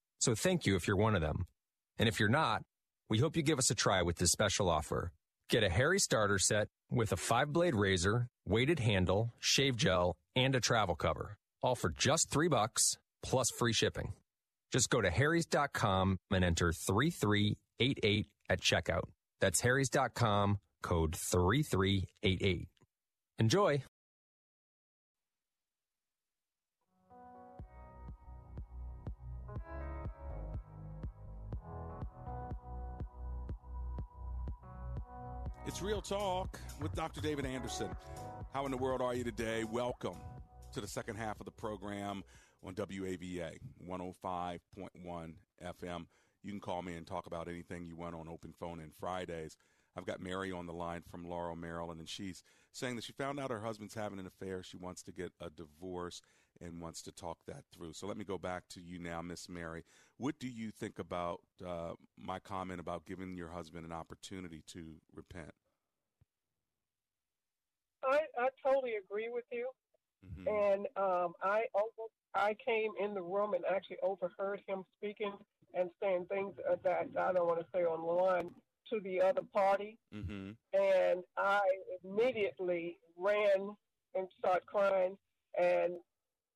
[0.21, 1.45] so thank you if you're one of them.
[1.97, 2.61] And if you're not,
[3.09, 5.11] we hope you give us a try with this special offer.
[5.49, 10.55] Get a Harry starter set with a five blade razor, weighted handle, shave gel, and
[10.55, 14.13] a travel cover, all for just three bucks plus free shipping.
[14.71, 19.03] Just go to harrys.com and enter 3388 at checkout.
[19.41, 22.67] That's harrys.com, code 3388.
[23.39, 23.83] Enjoy!
[35.71, 37.21] It's Real Talk with Dr.
[37.21, 37.87] David Anderson.
[38.53, 39.63] How in the world are you today?
[39.63, 40.17] Welcome
[40.73, 42.25] to the second half of the program
[42.61, 43.57] on WAVA
[43.89, 44.59] 105.1
[45.63, 46.05] FM.
[46.43, 49.55] You can call me and talk about anything you want on open phone in Fridays.
[49.95, 53.39] I've got Mary on the line from Laurel, Maryland, and she's saying that she found
[53.39, 54.63] out her husband's having an affair.
[54.63, 56.21] She wants to get a divorce
[56.59, 57.93] and wants to talk that through.
[57.93, 59.85] So let me go back to you now, Miss Mary.
[60.17, 64.95] What do you think about uh, my comment about giving your husband an opportunity to
[65.15, 65.51] repent?
[68.63, 69.69] Totally agree with you.
[70.25, 70.47] Mm-hmm.
[70.47, 75.33] And um, I over, I came in the room and actually overheard him speaking
[75.73, 78.51] and saying things uh, that I don't want to say on the line
[78.91, 79.97] to the other party.
[80.13, 80.51] Mm-hmm.
[80.73, 81.61] And I
[82.03, 83.75] immediately ran
[84.15, 85.17] and started crying.
[85.59, 85.93] And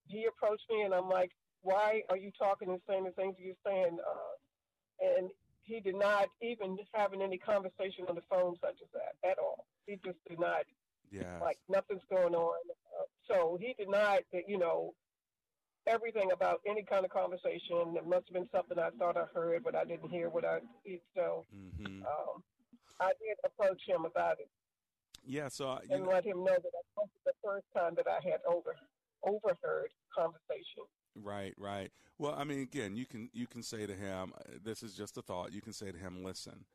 [0.07, 1.31] he approached me, and I'm like,
[1.61, 5.29] "Why are you talking and saying the things you're saying?" Uh, and
[5.63, 9.65] he did not even having any conversation on the phone such as that at all.
[9.85, 10.61] He just did not
[11.11, 11.39] Yeah.
[11.41, 12.59] like nothing's going on.
[12.99, 14.93] Uh, so he denied that, you know,
[15.87, 17.95] everything about any kind of conversation.
[17.95, 20.59] It must have been something I thought I heard, but I didn't hear what I
[20.85, 20.99] did.
[21.15, 21.45] so.
[21.55, 22.01] Mm-hmm.
[22.03, 22.43] Um,
[22.99, 24.49] I did approach him about it
[25.25, 27.93] Yeah, so uh, you and know, let him know that that wasn't the first time
[27.95, 28.75] that I had over
[29.23, 30.83] overheard conversation.
[31.15, 31.91] Right, right.
[32.17, 35.17] Well, I mean, again, you can you can say to him, uh, "This is just
[35.17, 36.65] a thought." You can say to him, "Listen,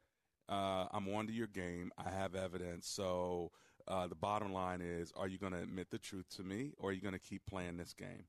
[0.48, 1.90] uh, I'm on to your game.
[1.96, 2.86] I have evidence.
[2.86, 3.52] So
[3.90, 6.90] uh, the bottom line is, are you going to admit the truth to me, or
[6.90, 8.24] are you going to keep playing this game?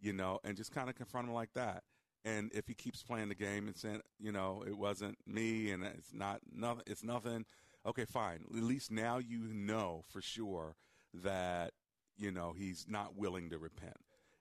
[0.00, 1.82] You know, and just kind of confront him like that.
[2.24, 5.82] And if he keeps playing the game and saying, you know, it wasn't me and
[5.84, 7.46] it's not nothing, it's nothing.
[7.86, 8.44] Okay, fine.
[8.54, 10.76] At least now you know for sure
[11.14, 11.72] that
[12.16, 13.96] you know he's not willing to repent.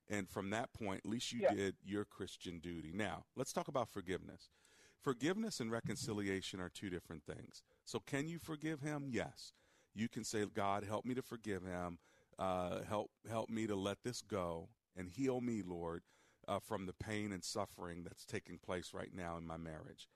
[0.09, 1.53] And from that point, at least you Yeah.
[1.53, 2.91] did your Christian duty.
[2.93, 4.49] Now, let's talk about forgiveness.
[4.99, 7.61] Forgiveness and reconciliation are two different things.
[7.85, 9.07] So, can you forgive him?
[9.09, 9.53] Yes.
[9.97, 11.97] You can say, God, help me to forgive him.
[12.37, 16.03] Uh, help, help me to let this go and heal me, Lord,
[16.47, 20.07] uh, from the pain and suffering that's taking place right now in my marriage.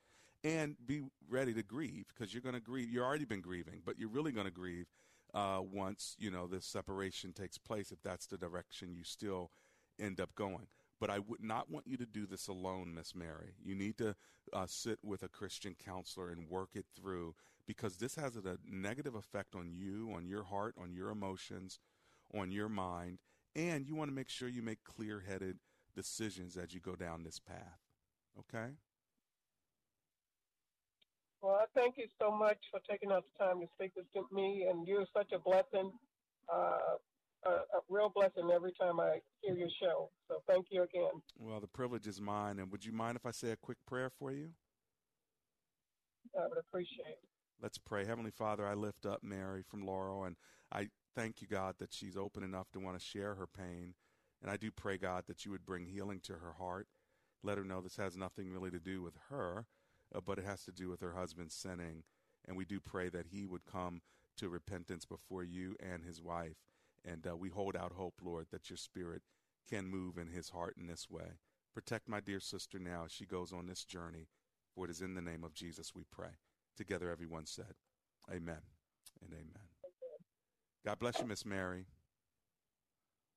[0.44, 2.89] And be ready to grieve because you're going to grieve.
[2.89, 4.88] You've already been grieving, but you're really going to grieve
[5.34, 7.91] uh, once you know this separation takes place.
[7.91, 9.52] If that's the direction you still
[10.00, 10.67] end up going.
[11.00, 13.54] But I would not want you to do this alone, Miss Mary.
[13.63, 14.15] You need to
[14.54, 17.36] uh, sit with a Christian counselor and work it through
[17.72, 21.80] because this has a negative effect on you, on your heart, on your emotions,
[22.38, 23.20] on your mind,
[23.56, 25.58] and you want to make sure you make clear headed
[25.96, 27.80] decisions as you go down this path.
[28.38, 28.74] Okay?
[31.42, 34.68] Well, I thank you so much for taking out the time to speak with me,
[34.70, 35.94] and you're such a blessing,
[36.54, 36.98] uh,
[37.46, 40.10] a, a real blessing every time I hear your show.
[40.28, 41.22] So thank you again.
[41.40, 42.60] Well, the privilege is mine.
[42.60, 44.50] And would you mind if I say a quick prayer for you?
[46.38, 47.31] I would appreciate it.
[47.62, 48.06] Let's pray.
[48.06, 50.36] Heavenly Father, I lift up Mary from Laurel, and
[50.71, 53.93] I thank you, God, that she's open enough to want to share her pain.
[54.41, 56.88] And I do pray, God, that you would bring healing to her heart.
[57.43, 59.67] Let her know this has nothing really to do with her,
[60.15, 62.02] uh, but it has to do with her husband sinning.
[62.47, 64.02] And we do pray that he would come
[64.38, 66.58] to repentance before you and his wife.
[67.06, 69.21] And uh, we hold out hope, Lord, that your spirit
[69.69, 71.38] can move in his heart in this way.
[71.76, 74.30] Protect my dear sister now as she goes on this journey.
[74.74, 76.32] For it is in the name of Jesus we pray.
[76.82, 77.76] Together, everyone said,
[78.28, 78.58] Amen
[79.22, 79.67] and amen.
[80.84, 81.86] God bless you, Miss Mary.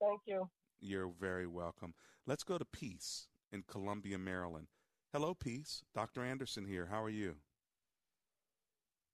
[0.00, 0.48] Thank you.
[0.80, 1.92] You're very welcome.
[2.26, 4.68] Let's go to Peace in Columbia, Maryland.
[5.12, 5.82] Hello, Peace.
[5.94, 6.24] Dr.
[6.24, 6.88] Anderson here.
[6.90, 7.34] How are you?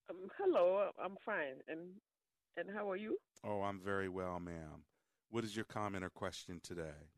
[0.09, 1.57] Um, hello, I'm fine.
[1.67, 1.81] And
[2.57, 3.19] and how are you?
[3.43, 4.85] Oh, I'm very well, ma'am.
[5.31, 7.09] What is your comment or question today?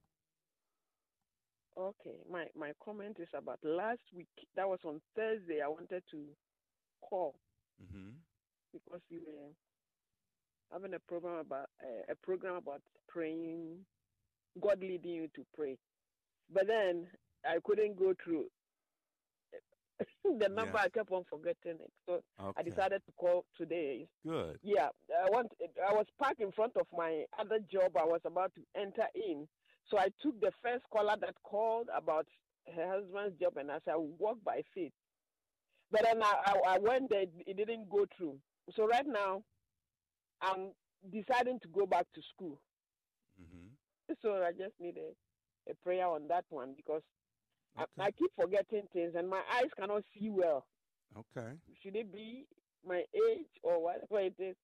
[1.77, 4.29] Okay, my my comment is about last week.
[4.57, 5.61] That was on Thursday.
[5.63, 6.19] I wanted to
[7.09, 7.35] call
[7.83, 8.11] Mm-hmm.
[8.73, 9.51] because you were
[10.73, 13.79] having a program about uh, a program about praying,
[14.61, 15.77] God leading you to pray.
[16.53, 17.09] But then
[17.45, 18.45] I couldn't go through
[20.39, 20.73] the number.
[20.79, 20.83] Yeah.
[20.85, 22.23] I kept on forgetting it, so
[22.57, 24.07] I decided to call today.
[24.27, 24.59] Good.
[24.63, 24.89] Yeah,
[25.25, 25.49] I want.
[25.89, 27.97] I was parked in front of my other job.
[27.97, 29.47] I was about to enter in,
[29.89, 32.27] so I took the first caller that called about
[32.75, 34.93] her husband's job, and I said, I walk by faith.
[35.93, 38.39] But then I, I, I went there; it didn't go through.
[38.75, 39.43] So right now,
[40.41, 40.71] I'm
[41.13, 42.59] deciding to go back to school.
[43.41, 44.15] Mm-hmm.
[44.23, 47.03] So I just need a, a prayer on that one because
[47.77, 50.65] I, I keep forgetting things, and my eyes cannot see well.
[51.17, 51.49] Okay.
[51.83, 52.47] Should it be
[52.87, 54.57] my age or whatever it is?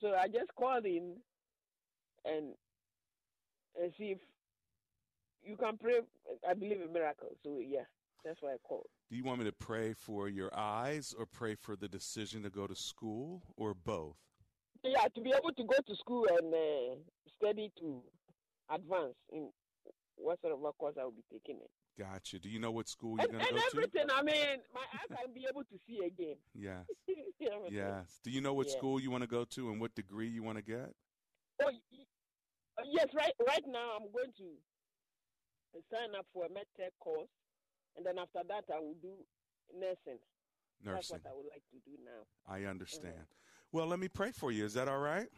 [0.00, 1.16] So I just called in
[2.24, 2.54] and
[3.80, 4.18] and see if
[5.42, 6.00] you can pray.
[6.48, 7.36] I believe in miracles.
[7.42, 7.86] So yeah,
[8.24, 8.86] that's why I called.
[9.10, 12.50] Do you want me to pray for your eyes or pray for the decision to
[12.50, 14.16] go to school or both?
[14.84, 16.94] Yeah, to be able to go to school and uh,
[17.36, 18.02] study to
[18.72, 19.50] advance in
[20.14, 21.70] what sort of a course I will be taking it.
[21.98, 22.38] Gotcha.
[22.38, 23.62] Do you know what school you're going to go to?
[23.64, 24.06] And everything.
[24.14, 26.36] I mean, my eyes can be able to see again.
[26.54, 26.86] Yes.
[27.70, 28.20] Yes.
[28.22, 28.76] Do you know what Yeah.
[28.76, 30.92] school you want to go to and what degree you want to get?
[31.62, 33.32] Oh, uh, yes, right.
[33.46, 37.28] Right now, I'm going to sign up for a medtech course,
[38.00, 39.12] and then after that, I will do
[39.78, 40.18] nursing.
[40.82, 41.18] That's Nursing.
[41.22, 42.24] what I would like to do now.
[42.48, 42.70] I uh-huh.
[42.70, 43.26] understand.
[43.72, 44.64] Well, let me pray for you.
[44.64, 45.28] Is that all right?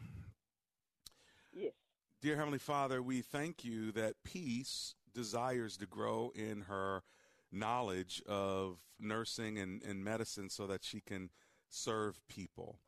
[1.51, 1.73] Yes.
[2.21, 7.03] Dear Heavenly Father, we thank you that peace desires to grow in her
[7.51, 11.31] knowledge of nursing and, and medicine so that she can
[11.69, 12.79] serve people.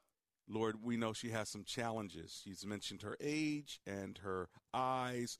[0.47, 2.41] Lord, we know she has some challenges.
[2.45, 5.37] She's mentioned her age and her eyes,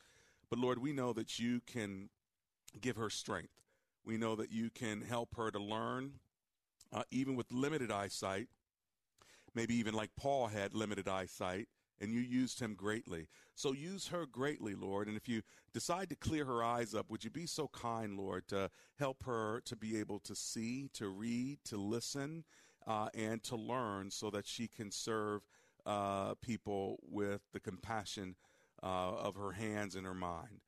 [0.50, 2.10] but Lord, we know that you can
[2.82, 3.64] give her strength.
[4.06, 6.20] We know that you can help her to learn,
[6.93, 8.47] uh, even with limited eyesight,
[9.56, 11.68] maybe even like Paul had limited eyesight,
[11.99, 13.28] and you used him greatly.
[13.56, 15.08] So use her greatly, Lord.
[15.08, 15.41] And if you
[15.74, 19.62] decide to clear her eyes up, would you be so kind, Lord, to help her
[19.66, 22.43] to be able to see, to read, to listen,
[22.86, 25.41] uh, and to learn so that she can serve
[25.86, 28.36] uh, people with the compassion
[28.84, 30.62] uh, of her hands and her mind.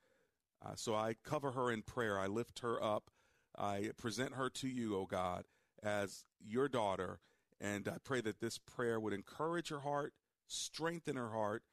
[0.65, 2.17] Uh, so I cover her in prayer.
[2.17, 3.11] I lift her up.
[3.57, 5.45] I present her to you, O God,
[5.83, 7.19] as your daughter.
[7.59, 10.13] And I pray that this prayer would encourage her heart,
[10.47, 11.63] strengthen her heart,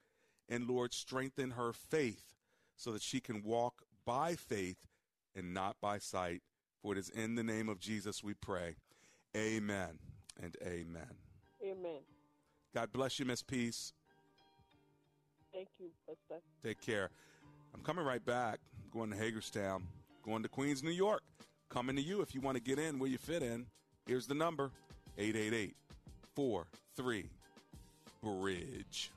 [0.48, 2.34] and Lord, strengthen her faith
[2.76, 4.78] so that she can walk by faith
[5.34, 6.42] and not by sight.
[6.82, 8.76] For it is in the name of Jesus we pray.
[9.36, 9.98] Amen
[10.42, 11.14] and amen.
[11.62, 12.00] Amen.
[12.74, 13.92] God bless you, Miss Peace.
[15.52, 16.42] Thank you, Pastor.
[16.62, 17.10] Take care.
[17.74, 18.58] I'm coming right back.
[18.82, 19.84] I'm going to Hagerstown,
[20.24, 21.22] going to Queens, New York.
[21.68, 23.66] Coming to you if you want to get in where you fit in.
[24.06, 24.70] Here's the number
[25.18, 25.74] 888
[26.34, 27.30] 43
[28.22, 29.10] Bridge.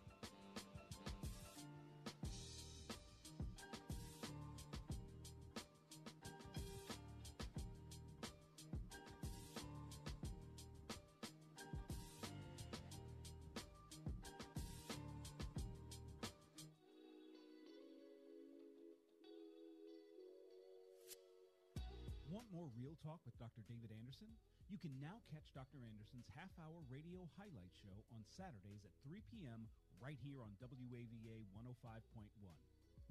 [27.36, 29.68] Highlight show on Saturdays at 3 p.m.
[30.00, 32.30] right here on WAVA 105.1.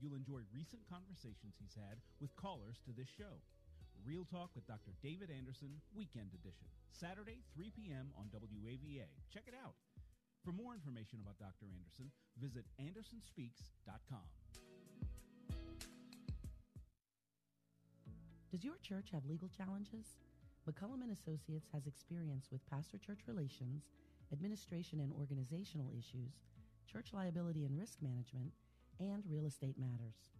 [0.00, 3.40] You'll enjoy recent conversations he's had with callers to this show.
[4.04, 4.92] Real Talk with Dr.
[5.02, 8.12] David Anderson, Weekend Edition, Saturday, 3 p.m.
[8.16, 9.08] on WAVA.
[9.32, 9.74] Check it out.
[10.44, 11.66] For more information about Dr.
[11.66, 14.28] Anderson, visit andersonspeaks.com.
[18.52, 20.16] Does your church have legal challenges?
[20.66, 23.90] McCullum and Associates has experience with pastor-church relations,
[24.32, 26.40] administration and organizational issues,
[26.90, 28.52] church liability and risk management,
[28.98, 30.30] and real estate matters.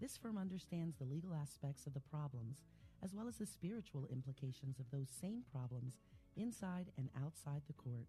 [0.00, 2.64] This firm understands the legal aspects of the problems
[3.02, 5.98] as well as the spiritual implications of those same problems
[6.36, 8.06] inside and outside the court.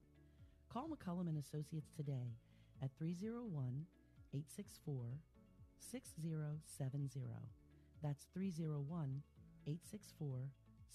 [0.70, 2.38] Call McCullum and Associates today
[2.82, 3.86] at 301
[4.34, 5.06] 864
[5.80, 7.22] 6070.
[8.02, 9.22] That's 301
[9.68, 10.50] 864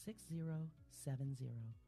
[0.04, 1.87] 6070.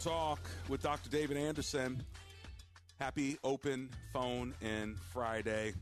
[0.00, 0.38] Talk
[0.68, 1.10] with Dr.
[1.10, 2.04] David Anderson.
[3.00, 5.72] Happy open phone in Friday.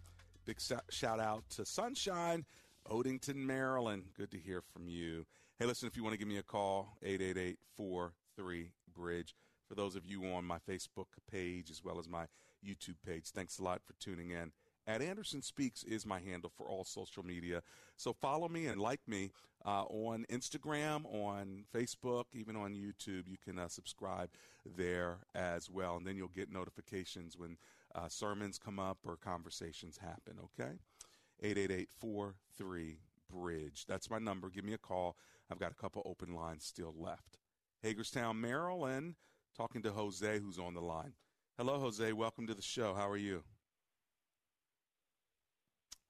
[0.47, 0.59] Big
[0.89, 2.47] shout out to Sunshine,
[2.91, 4.05] Odenton, Maryland.
[4.17, 5.27] Good to hear from you.
[5.59, 9.35] Hey, listen, if you want to give me a call, 888 43 Bridge.
[9.69, 12.25] For those of you on my Facebook page as well as my
[12.67, 14.51] YouTube page, thanks a lot for tuning in.
[14.89, 17.63] At Anderson Speaks is my handle for all social media.
[17.97, 19.33] So follow me and like me
[19.65, 23.27] uh, on Instagram, on Facebook, even on YouTube.
[23.27, 24.31] You can uh, subscribe
[24.77, 25.97] there as well.
[25.97, 27.57] And then you'll get notifications when
[27.97, 30.75] uh, sermons come up or conversations happen, okay?
[31.43, 33.87] 888 43 Bridge.
[33.89, 34.51] That's my number.
[34.51, 35.17] Give me a call.
[35.51, 37.39] I've got a couple open lines still left.
[37.83, 39.17] Hagerstown, Maryland,
[39.57, 41.15] talking to Jose, who's on the line.
[41.59, 42.13] Hello, Jose.
[42.13, 42.95] Welcome to the show.
[42.95, 43.43] How are you?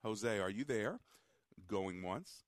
[0.06, 1.00] Jose, are you there?
[1.66, 2.44] Going once,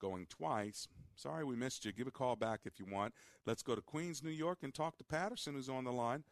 [0.00, 0.88] going twice.
[1.14, 1.92] Sorry we missed you.
[1.92, 3.14] Give a call back if you want.
[3.46, 6.24] Let's go to Queens, New York, and talk to Patterson, who's on the line.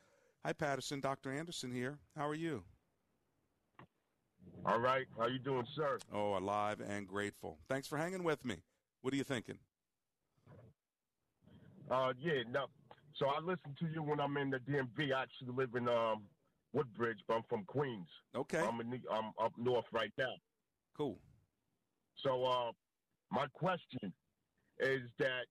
[0.45, 0.99] Hi, Patterson.
[0.99, 1.31] Dr.
[1.31, 2.01] Anderson here.
[2.17, 2.65] How are you?
[4.67, 5.07] All right.
[5.17, 5.99] How you doing, sir?
[6.13, 7.59] Oh, alive and grateful.
[7.69, 8.57] Thanks for hanging with me.
[9.03, 9.59] What are you thinking?
[11.89, 12.43] Uh, yeah.
[12.51, 12.67] No.
[13.17, 15.13] So I listen to you when I'm in the DMV.
[15.15, 16.23] I actually live in um,
[16.73, 18.09] Woodbridge, but I'm from Queens.
[18.35, 18.61] Okay.
[18.61, 20.35] I'm in the, I'm up north right now.
[20.97, 21.19] Cool.
[22.23, 22.73] So uh,
[23.31, 24.13] my question
[24.79, 25.47] is that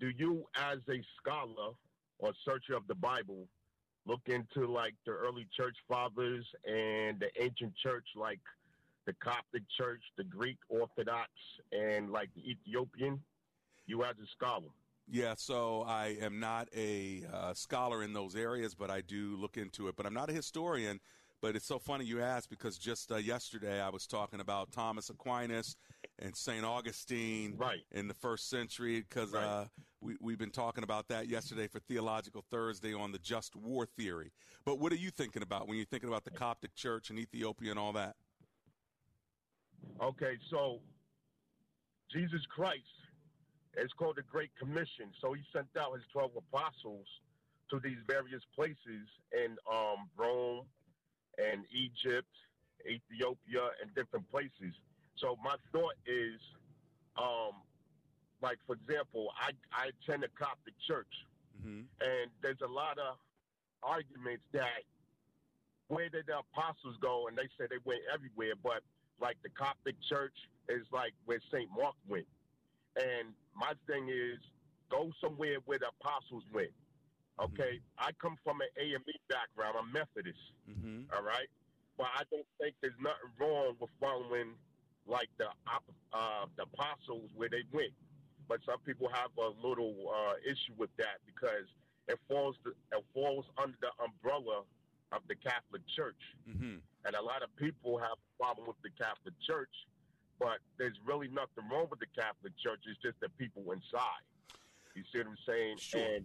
[0.00, 1.72] do you, as a scholar
[2.18, 3.46] or searcher of the Bible,
[4.06, 8.40] look into like the early church fathers and the ancient church, like
[9.06, 11.30] the Coptic Church, the Greek Orthodox,
[11.72, 13.20] and like the Ethiopian?
[13.86, 14.68] You as a scholar.
[15.10, 19.56] Yeah, so I am not a uh, scholar in those areas, but I do look
[19.56, 19.96] into it.
[19.96, 21.00] But I'm not a historian.
[21.40, 25.08] But it's so funny you ask because just uh, yesterday I was talking about Thomas
[25.08, 25.76] Aquinas
[26.18, 26.64] and St.
[26.64, 27.82] Augustine right.
[27.92, 29.44] in the first century because right.
[29.44, 29.64] uh,
[30.00, 34.32] we, we've been talking about that yesterday for Theological Thursday on the just war theory.
[34.64, 37.70] But what are you thinking about when you're thinking about the Coptic Church and Ethiopia
[37.70, 38.16] and all that?
[40.02, 40.80] Okay, so
[42.10, 42.82] Jesus Christ
[43.76, 45.12] is called the Great Commission.
[45.20, 47.06] So he sent out his 12 apostles
[47.70, 50.64] to these various places in um, Rome
[51.38, 52.32] and Egypt,
[52.82, 54.74] Ethiopia, and different places.
[55.16, 56.40] So my thought is,
[57.16, 57.60] um,
[58.40, 61.10] like for example, I I attend a Coptic church,
[61.58, 61.82] mm-hmm.
[62.00, 63.18] and there's a lot of
[63.82, 64.86] arguments that
[65.88, 67.26] where did the apostles go?
[67.28, 68.82] And they say they went everywhere, but
[69.20, 70.34] like the Coptic church
[70.68, 72.28] is like where Saint Mark went.
[72.96, 74.38] And my thing is,
[74.90, 76.70] go somewhere where the apostles went.
[77.42, 78.06] Okay, mm-hmm.
[78.06, 79.76] I come from an AME background.
[79.78, 80.38] I'm Methodist.
[80.70, 81.10] Mm-hmm.
[81.14, 81.50] All right,
[81.98, 84.54] but I don't think there's nothing wrong with following
[85.06, 85.50] like the
[86.12, 87.94] uh, the apostles where they went.
[88.48, 91.68] But some people have a little uh, issue with that because
[92.08, 94.64] it falls to, it falls under the umbrella
[95.12, 96.80] of the Catholic Church, mm-hmm.
[97.04, 99.72] and a lot of people have a problem with the Catholic Church.
[100.38, 102.80] But there's really nothing wrong with the Catholic Church.
[102.86, 104.22] It's just the people inside.
[104.94, 105.76] You see what I'm saying?
[105.78, 106.00] Sure.
[106.00, 106.24] And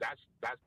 [0.00, 0.60] that's that's.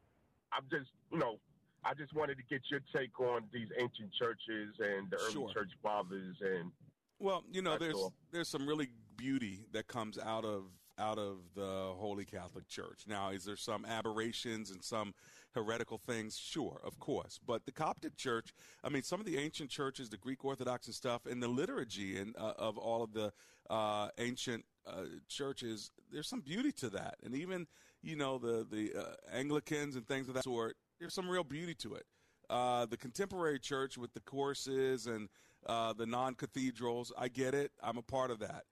[0.51, 1.39] I'm just you know.
[1.87, 5.53] I just wanted to get your take on these ancient churches and the early sure.
[5.53, 6.71] church fathers and.
[7.19, 8.13] Well, you know, there's all.
[8.31, 10.63] there's some really beauty that comes out of
[10.97, 13.03] out of the Holy Catholic Church.
[13.07, 15.13] Now, is there some aberrations and some
[15.53, 16.37] heretical things?
[16.37, 17.39] Sure, of course.
[17.45, 20.95] But the Coptic Church, I mean, some of the ancient churches, the Greek Orthodox and
[20.95, 23.33] stuff, and the liturgy and uh, of all of the
[23.69, 27.15] uh, ancient uh, churches, there's some beauty to that.
[27.23, 27.67] And even,
[28.01, 31.75] you know, the the uh, Anglicans and things of that sort, there's some real beauty
[31.75, 32.05] to it.
[32.49, 35.29] Uh, the contemporary church with the courses and
[35.65, 37.71] uh, the non cathedrals, I get it.
[37.81, 38.63] I'm a part of that.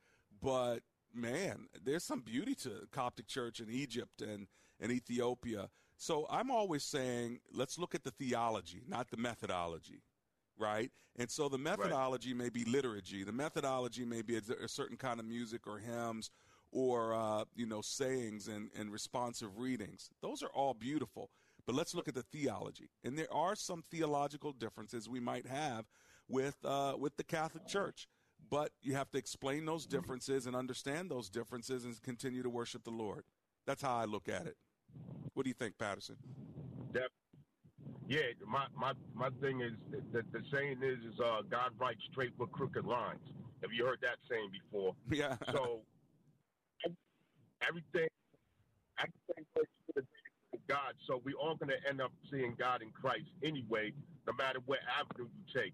[0.42, 0.80] But
[1.14, 4.48] man, there's some beauty to Coptic church in Egypt and,
[4.80, 5.70] and Ethiopia.
[5.98, 10.02] So I'm always saying, let's look at the theology, not the methodology,
[10.58, 10.92] right?
[11.18, 12.44] And so the methodology right.
[12.44, 13.24] may be liturgy.
[13.24, 16.32] The methodology may be a, a, certain kind of music or hymns
[16.72, 20.10] or, uh, you know, sayings and, and responsive readings.
[20.22, 21.30] Those are all beautiful.
[21.66, 22.90] But let's look at the theology.
[23.04, 25.86] And there are some theological differences we might have
[26.28, 28.08] with, uh, with the Catholic Church
[28.54, 32.84] but you have to explain those differences and understand those differences and continue to worship
[32.84, 33.24] the Lord.
[33.66, 34.56] That's how I look at it.
[35.34, 36.18] What do you think, Patterson?
[38.08, 39.72] Yeah, my, my my thing is
[40.12, 43.26] that the saying is is uh, God writes straight with crooked lines.
[43.64, 44.94] Have you heard that saying before?
[45.10, 45.38] Yeah.
[45.52, 45.82] So
[47.68, 48.08] everything
[49.00, 50.94] everything works for the God.
[51.08, 53.94] So we're all going to end up seeing God in Christ anyway,
[54.28, 55.74] no matter what avenue you take.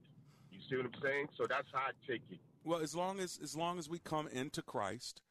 [0.49, 1.27] You see what I'm saying?
[1.36, 2.39] So that's how I take it.
[2.64, 5.22] Well, as long as as long as we come into Christ,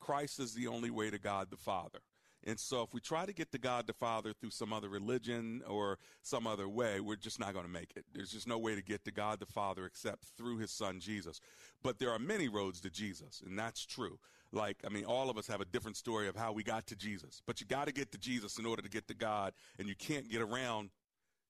[0.00, 2.00] Christ is the only way to God the Father.
[2.44, 5.62] And so if we try to get to God the Father through some other religion
[5.66, 8.04] or some other way, we're just not going to make it.
[8.14, 11.40] There's just no way to get to God the Father except through his son Jesus.
[11.82, 14.18] But there are many roads to Jesus, and that's true.
[14.52, 16.96] Like, I mean, all of us have a different story of how we got to
[16.96, 17.42] Jesus.
[17.44, 19.96] But you got to get to Jesus in order to get to God, and you
[19.96, 20.90] can't get around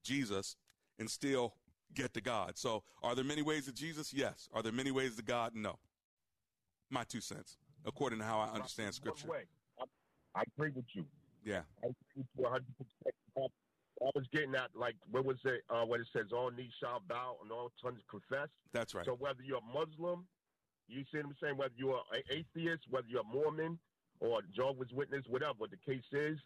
[0.02, 0.56] Jesus
[0.98, 1.54] and still
[1.94, 2.56] get to God.
[2.56, 4.12] So, are there many ways to Jesus?
[4.12, 4.48] Yes.
[4.52, 5.52] Are there many ways to God?
[5.54, 5.78] No.
[6.90, 9.28] My two cents, according to how I understand Scripture.
[10.34, 11.04] I, agree with you.
[11.44, 11.62] Yeah.
[11.82, 13.48] I agree with you 100%.
[14.00, 17.02] I was getting at, like, what was it, uh, when it says all knees shall
[17.08, 18.48] bow and all tongues confess?
[18.72, 19.04] That's right.
[19.04, 20.24] So, whether you're a Muslim,
[20.86, 23.78] you see what I'm saying, whether you're an atheist, whether you're a Mormon
[24.20, 26.38] or Jehovah's Witness, whatever the case is,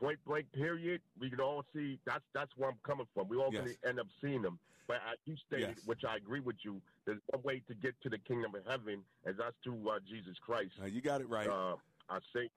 [0.00, 3.28] point blank period, we can all see that's that's where I'm coming from.
[3.28, 3.62] We all yes.
[3.62, 4.58] going to end up seeing them.
[4.86, 5.86] But as you stated, yes.
[5.86, 9.02] which I agree with you, there's one way to get to the kingdom of heaven,
[9.26, 10.72] and that's through uh, Jesus Christ.
[10.82, 11.48] Uh, you got it right.
[11.48, 11.74] Uh,
[12.08, 12.48] I say.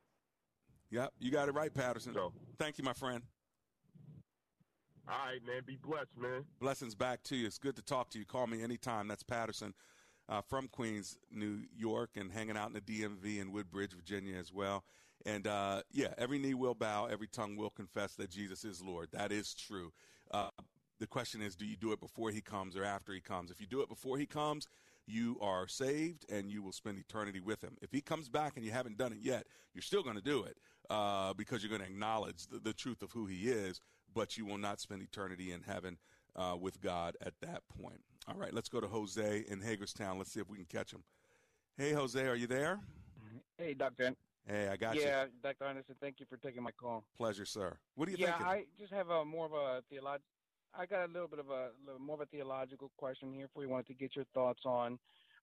[0.92, 2.14] Yep, you got it right, Patterson.
[2.14, 3.22] So, Thank you, my friend.
[5.10, 5.62] All right, man.
[5.66, 6.46] Be blessed, man.
[6.60, 7.48] Blessings back to you.
[7.48, 8.26] It's good to talk to you.
[8.26, 9.08] Call me anytime.
[9.08, 9.74] That's Patterson
[10.30, 14.54] uh, from Queens, New York, and hanging out in the DMV in Woodbridge, Virginia as
[14.54, 14.84] well.
[15.26, 19.10] And uh, yeah, every knee will bow, every tongue will confess that Jesus is Lord.
[19.12, 19.92] That is true.
[20.32, 20.50] Uh,
[21.00, 23.52] the question is, do you do it before he comes or after he comes?
[23.52, 24.68] If you do it before he comes,
[25.08, 27.76] you are saved and you will spend eternity with him.
[27.82, 30.44] If he comes back and you haven't done it yet, you're still going to do
[30.44, 30.58] it
[30.90, 33.82] uh, because you're going to acknowledge the, the, truth of who he is,
[34.14, 35.98] but you will not spend eternity in heaven
[36.36, 38.02] uh, with God at that point.
[38.28, 40.18] All right, let's go to Jose in Hagerstown.
[40.18, 41.04] Let's see if we can catch him.
[41.78, 42.80] Hey, Jose, are you there?
[43.58, 44.16] Hey, Doctor
[44.48, 45.08] Hey, I got yeah, you.
[45.08, 45.66] Yeah, Dr.
[45.66, 47.04] Anderson, thank you for taking my call.
[47.16, 47.78] Pleasure, sir.
[47.96, 48.40] What do you yeah, think?
[48.42, 50.26] Yeah, I just have a more of a theological.
[50.74, 53.64] I got a little bit of a little more of a theological question here for
[53.64, 53.70] you.
[53.70, 54.98] Wanted to get your thoughts on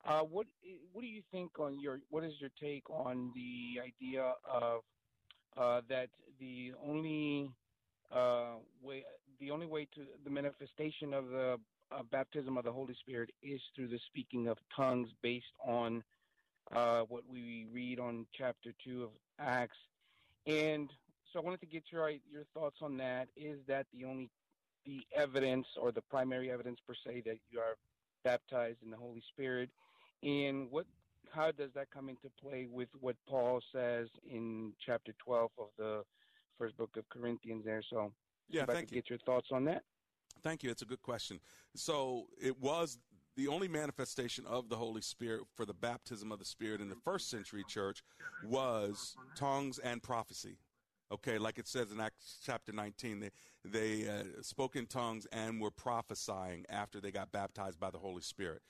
[0.05, 0.47] uh, what
[0.93, 4.81] what do you think on your what is your take on the idea of
[5.57, 7.51] uh, that the only
[8.15, 9.05] uh, way
[9.41, 11.57] the only way to the manifestation of the
[11.91, 16.03] uh, baptism of the Holy Spirit is through the speaking of tongues based on
[16.75, 19.77] uh, what we read on chapter two of Acts.
[20.47, 20.91] And
[21.33, 23.29] so I wanted to get your your thoughts on that.
[23.37, 24.31] Is that the only
[24.87, 27.77] the evidence or the primary evidence per se that you are
[28.25, 29.71] baptized in the Holy Spirit?
[30.23, 30.87] And what
[31.31, 36.03] how does that come into play with what Paul says in chapter 12 of the
[36.59, 37.83] first book of Corinthians there?
[37.91, 38.13] So
[38.49, 38.97] yeah, if I could you.
[38.97, 39.83] get your thoughts on that.
[40.43, 40.71] Thank you.
[40.71, 41.41] It's a good question.
[41.75, 42.99] So it was
[43.39, 46.97] the only manifestation of the Holy Spirit for the baptism of the Spirit in the
[46.97, 48.03] first century church
[48.43, 50.59] was tongues and prophecy.
[51.13, 53.31] Okay, like it says in Acts chapter 19, they,
[53.65, 58.23] they uh, spoke in tongues and were prophesying after they got baptized by the Holy
[58.23, 58.61] Spirit.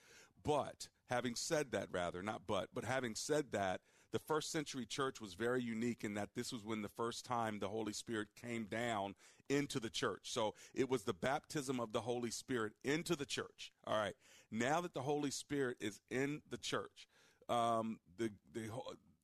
[0.45, 3.81] But having said that, rather, not but, but having said that,
[4.13, 7.59] the first century church was very unique in that this was when the first time
[7.59, 9.15] the Holy Spirit came down
[9.49, 10.23] into the church.
[10.25, 13.73] So it was the baptism of the Holy Spirit into the church.
[13.87, 14.15] All right.
[14.51, 17.09] Now that the Holy Spirit is in the church,
[17.49, 18.69] um, the, the,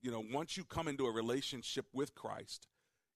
[0.01, 2.67] you know, once you come into a relationship with Christ,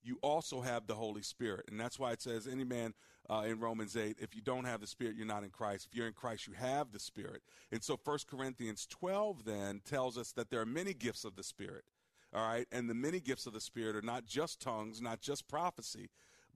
[0.02, 1.66] you also have the Holy Spirit.
[1.70, 2.94] And that's why it says, any man
[3.30, 5.88] uh, in Romans 8, if you don't have the Spirit, you're not in Christ.
[5.92, 7.42] If you're in Christ, you have the Spirit.
[7.72, 11.44] And so 1 Corinthians 12 then tells us that there are many gifts of the
[11.44, 11.84] Spirit.
[12.34, 12.68] All right.
[12.72, 16.10] And the many gifts of the Spirit are not just tongues, not just prophecy,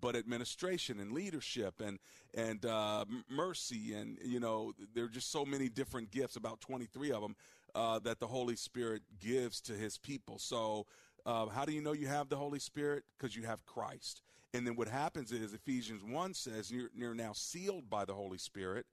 [0.04, 1.98] but administration and leadership and
[2.34, 7.14] and uh, mercy and you know there are just so many different gifts, about 23
[7.14, 7.36] of them,
[7.74, 10.38] uh, that the Holy Spirit gives to His people.
[10.38, 10.86] So
[11.26, 13.06] uh, how do you know you have the Holy Spirit?
[13.18, 14.22] Because you have Christ.
[14.54, 18.38] And then what happens is Ephesians 1 says you're, you're now sealed by the Holy
[18.38, 18.86] Spirit,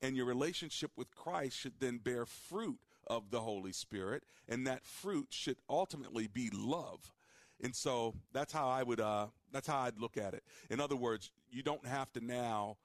[0.00, 4.86] and your relationship with Christ should then bear fruit of the Holy Spirit, and that
[4.86, 7.12] fruit should ultimately be love.
[7.60, 10.42] And so that's how I would uh, that's how I'd look at it.
[10.70, 12.76] In other words, you don't have to now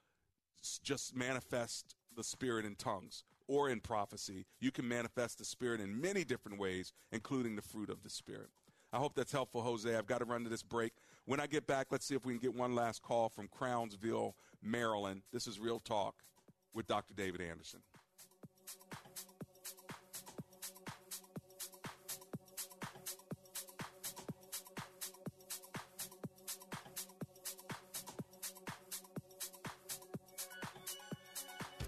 [0.83, 4.45] just manifest the Spirit in tongues or in prophecy.
[4.59, 8.49] You can manifest the Spirit in many different ways, including the fruit of the Spirit.
[8.91, 9.95] I hope that's helpful, Jose.
[9.95, 10.93] I've got to run to this break.
[11.25, 14.35] When I get back, let's see if we can get one last call from Crownsville,
[14.61, 15.23] Maryland.
[15.33, 16.15] This is Real Talk
[16.73, 17.13] with Dr.
[17.13, 17.81] David Anderson.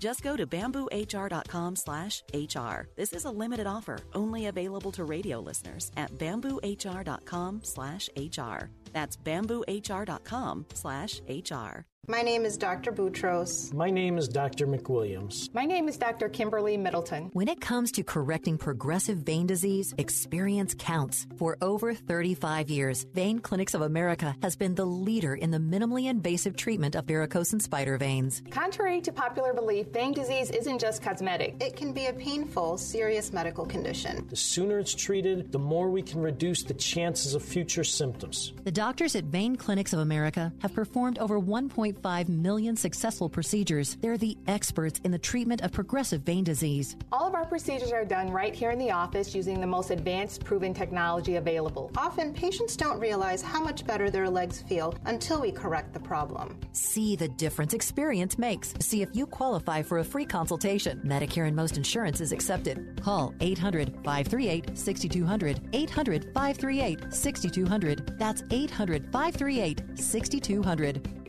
[0.00, 2.88] Just go to bamboohr.com slash HR.
[2.96, 8.70] This is a limited offer, only available to radio listeners at bamboohr.com slash HR.
[8.92, 11.89] That's bamboohr.com slash HR.
[12.10, 12.90] My name is Dr.
[12.90, 13.72] Boutros.
[13.72, 14.66] My name is Dr.
[14.66, 15.48] McWilliams.
[15.54, 16.28] My name is Dr.
[16.28, 17.30] Kimberly Middleton.
[17.34, 21.28] When it comes to correcting progressive vein disease, experience counts.
[21.36, 26.10] For over 35 years, Vein Clinics of America has been the leader in the minimally
[26.10, 28.42] invasive treatment of varicose and spider veins.
[28.50, 31.62] Contrary to popular belief, vein disease isn't just cosmetic.
[31.62, 34.26] It can be a painful, serious medical condition.
[34.28, 38.52] The sooner it's treated, the more we can reduce the chances of future symptoms.
[38.64, 43.96] The doctors at Vein Clinics of America have performed over 1.5 million successful procedures.
[44.00, 46.96] They're the experts in the treatment of progressive vein disease.
[47.12, 50.44] All of our procedures are done right here in the office using the most advanced
[50.44, 51.90] proven technology available.
[51.96, 56.58] Often, patients don't realize how much better their legs feel until we correct the problem.
[56.72, 58.74] See the difference experience makes.
[58.80, 61.00] See if you qualify for a free consultation.
[61.04, 63.00] Medicare and most insurance is accepted.
[63.02, 65.60] Call 800 538 6200.
[65.72, 68.18] 800 538 6200.
[68.18, 71.19] That's 800 538 6200.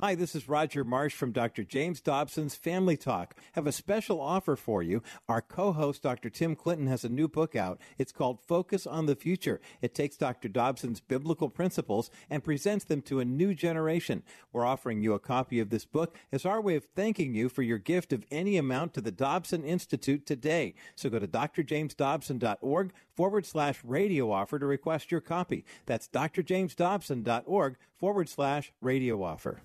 [0.00, 1.62] Hi, this is Roger Marsh from Dr.
[1.62, 3.36] James Dobson's Family Talk.
[3.52, 5.04] Have a special offer for you.
[5.28, 6.30] Our co-host Dr.
[6.30, 7.80] Tim Clinton has a new book out.
[7.96, 9.60] It's called Focus on the Future.
[9.80, 10.48] It takes Dr.
[10.48, 14.24] Dobson's biblical principles and presents them to a new generation.
[14.52, 17.62] We're offering you a copy of this book as our way of thanking you for
[17.62, 20.74] your gift of any amount to the Dobson Institute today.
[20.96, 25.64] So go to drjamesdobson.org forward slash radio offer to request your copy.
[25.86, 29.62] That's drjamesdobson.org forward slash radio offer.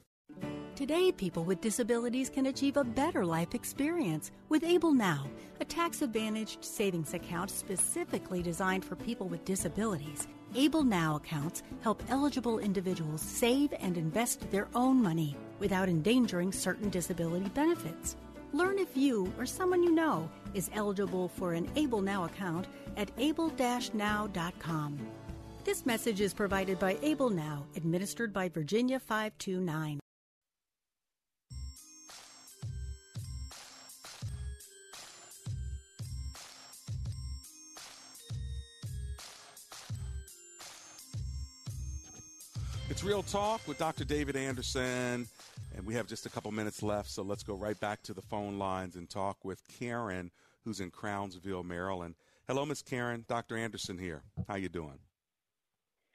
[0.76, 5.28] Today, people with disabilities can achieve a better life experience with Able Now,
[5.60, 10.28] a tax advantaged savings account specifically designed for people with disabilities.
[10.56, 16.90] Able Now accounts help eligible individuals save and invest their own money without endangering certain
[16.90, 18.16] disability benefits.
[18.54, 23.12] Learn if you or someone you know is eligible for an Able Now account at
[23.18, 24.98] able-now.com.
[25.66, 30.00] This message is provided by Able Now, administered by Virginia 529.
[43.10, 44.06] Real Talk with Dr.
[44.06, 45.28] David Anderson,
[45.76, 48.22] and we have just a couple minutes left, so let's go right back to the
[48.22, 50.30] phone lines and talk with Karen,
[50.64, 52.14] who's in Crownsville, Maryland.
[52.48, 53.26] Hello, Miss Karen.
[53.28, 53.58] Dr.
[53.58, 54.22] Anderson here.
[54.48, 55.00] How you doing?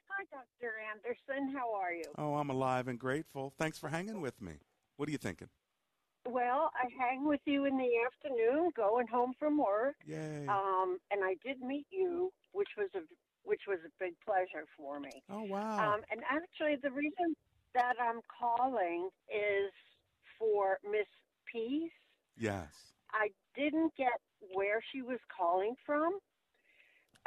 [0.07, 0.71] Hi, Dr.
[0.89, 1.53] Anderson.
[1.53, 2.05] How are you?
[2.17, 3.53] Oh, I'm alive and grateful.
[3.59, 4.53] Thanks for hanging with me.
[4.95, 5.49] What are you thinking?
[6.25, 9.95] Well, I hang with you in the afternoon, going home from work.
[10.07, 10.45] Yay!
[10.47, 13.01] Um, and I did meet you, which was a
[13.45, 15.23] which was a big pleasure for me.
[15.29, 15.93] Oh wow!
[15.93, 17.35] Um, and actually, the reason
[17.73, 19.71] that I'm calling is
[20.37, 21.07] for Miss
[21.51, 21.91] Peace.
[22.37, 22.73] Yes.
[23.11, 24.19] I didn't get
[24.53, 26.19] where she was calling from.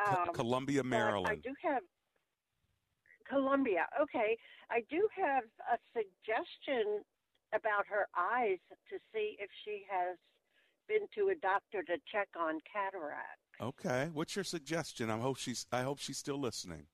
[0.04, 1.28] Um, Columbia, Maryland.
[1.28, 1.82] I do have
[3.28, 3.86] Columbia.
[4.00, 4.36] Okay,
[4.70, 7.02] I do have a suggestion
[7.54, 8.58] about her eyes
[8.90, 10.16] to see if she has
[10.88, 13.47] been to a doctor to check on cataract.
[13.60, 14.10] Okay.
[14.12, 15.10] What's your suggestion?
[15.10, 15.66] I hope she's.
[15.72, 16.86] I hope she's still listening.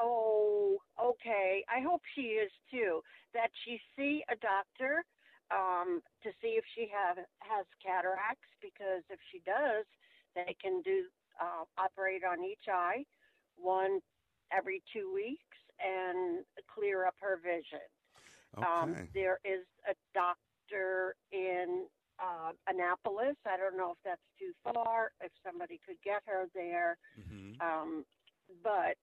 [0.00, 1.64] Oh, okay.
[1.68, 3.00] I hope she is too.
[3.34, 5.04] That she see a doctor
[5.50, 9.84] um, to see if she have has cataracts because if she does,
[10.34, 11.04] they can do
[11.40, 13.04] uh, operate on each eye,
[13.56, 14.00] one
[14.52, 17.84] every two weeks, and clear up her vision.
[18.62, 19.08] Um, Okay.
[19.14, 21.86] there is a doctor in
[22.22, 23.36] uh, Annapolis.
[23.46, 25.12] I don't know if that's too far.
[25.22, 27.60] If somebody could get her there, Mm-hmm.
[27.66, 28.04] um,
[28.62, 28.96] but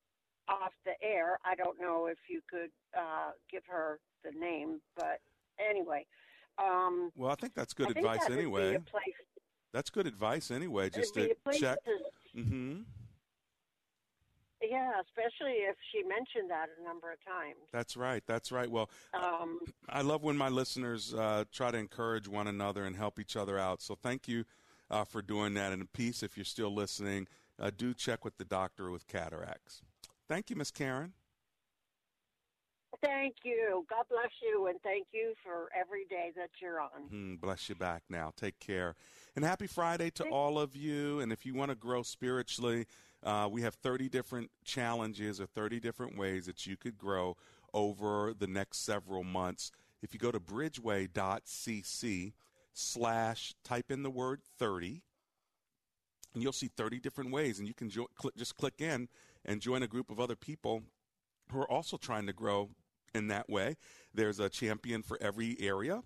[0.47, 4.82] off the air, I don't know if you could uh, give her the name.
[4.95, 5.20] But
[5.59, 6.05] anyway,
[6.57, 8.78] um, Well, I think that's good I advice that would be anyway.
[9.74, 10.89] That's good advice anyway.
[10.89, 11.78] Just to be a place check.
[11.84, 12.82] to- Mm-hmm.
[14.70, 17.57] Yeah, especially if she mentioned that a number of times.
[17.72, 18.24] That's right.
[18.26, 18.70] That's right.
[18.70, 19.59] Well, Um,
[19.89, 23.57] I love when my listeners uh, try to encourage one another and help each other
[23.59, 23.82] out.
[23.82, 24.45] So thank you
[24.89, 25.72] uh, for doing that.
[25.74, 27.28] And peace, if you're still listening,
[27.59, 29.82] uh, do check with the doctor with cataracts.
[30.28, 31.13] Thank you, Miss Karen.
[33.01, 33.86] Thank you.
[33.89, 37.03] God bless you, and thank you for every day that you're on.
[37.09, 38.32] Hmm, bless you back now.
[38.36, 38.95] Take care.
[39.36, 41.20] And happy Friday to all of you.
[41.20, 42.88] And if you want to grow spiritually,
[43.26, 47.36] uh, we have 30 different challenges or 30 different ways that you could grow
[47.73, 49.71] over the next several months.
[50.01, 52.34] If you go to bridgeway.cc
[52.73, 55.01] slash type in the word 30,
[56.36, 57.57] and you'll see 30 different ways.
[57.59, 59.07] And you can jo- cl- just click in
[59.43, 60.84] and join a group of other people
[61.51, 62.69] who are also trying to grow
[63.15, 63.78] in that way.
[64.13, 66.03] There's a champion for every area.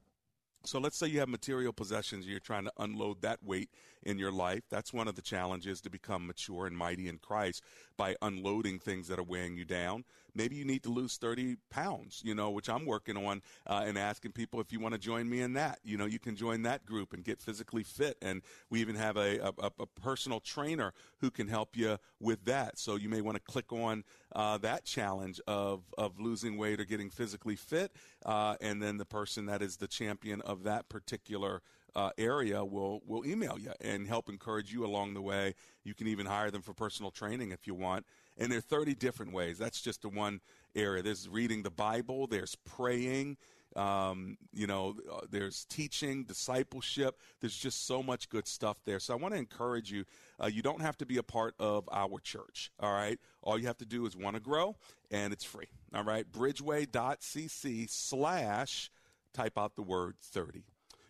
[0.65, 3.69] So let's say you have material possessions, you're trying to unload that weight
[4.03, 4.63] in your life.
[4.69, 7.63] That's one of the challenges to become mature and mighty in Christ
[7.97, 10.03] by unloading things that are weighing you down.
[10.39, 13.97] Maybe you need to lose 30 pounds, you know, which I'm working on uh, and
[13.97, 15.79] asking people if you want to join me in that.
[15.83, 18.17] You know, you can join that group and get physically fit.
[18.21, 22.79] And we even have a, a, a personal trainer who can help you with that.
[22.79, 26.85] So you may want to click on uh, that challenge of, of losing weight or
[26.85, 27.91] getting physically fit.
[28.25, 31.61] Uh, and then the person that is the champion of that particular
[31.95, 35.55] uh, area will will email you and help encourage you along the way.
[35.83, 38.05] You can even hire them for personal training if you want.
[38.39, 39.57] And there are 30 different ways.
[39.57, 40.39] That's just the one
[40.75, 41.03] area.
[41.03, 42.25] There's reading the Bible.
[42.25, 43.37] There's praying.
[43.75, 47.19] Um, you know, uh, there's teaching, discipleship.
[47.39, 48.99] There's just so much good stuff there.
[48.99, 50.05] So I want to encourage you.
[50.41, 52.71] Uh, you don't have to be a part of our church.
[52.79, 53.19] All right.
[53.43, 54.75] All you have to do is want to grow,
[55.11, 55.67] and it's free.
[55.93, 56.29] All right.
[56.31, 58.89] Bridgeway.cc slash
[59.33, 60.63] type out the word 30.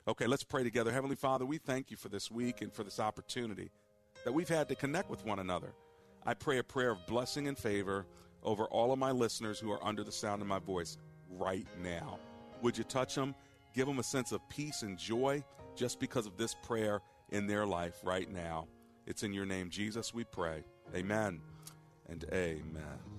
[0.08, 0.92] Okay, let's pray together.
[0.92, 3.70] Heavenly Father, we thank you for this week and for this opportunity
[4.26, 5.74] that we've had to connect with one another.
[6.26, 8.06] I pray a prayer of blessing and favor
[8.44, 10.98] over all of my listeners who are under the sound of my voice.
[11.32, 12.18] right now.
[12.64, 13.36] Would you touch them?
[13.76, 15.44] Give them a sense of peace and joy
[15.76, 18.68] just because of this prayer in their life right now.
[19.06, 20.64] It's in your name, Jesus, we pray.
[20.96, 21.42] Amen
[22.08, 23.19] and amen.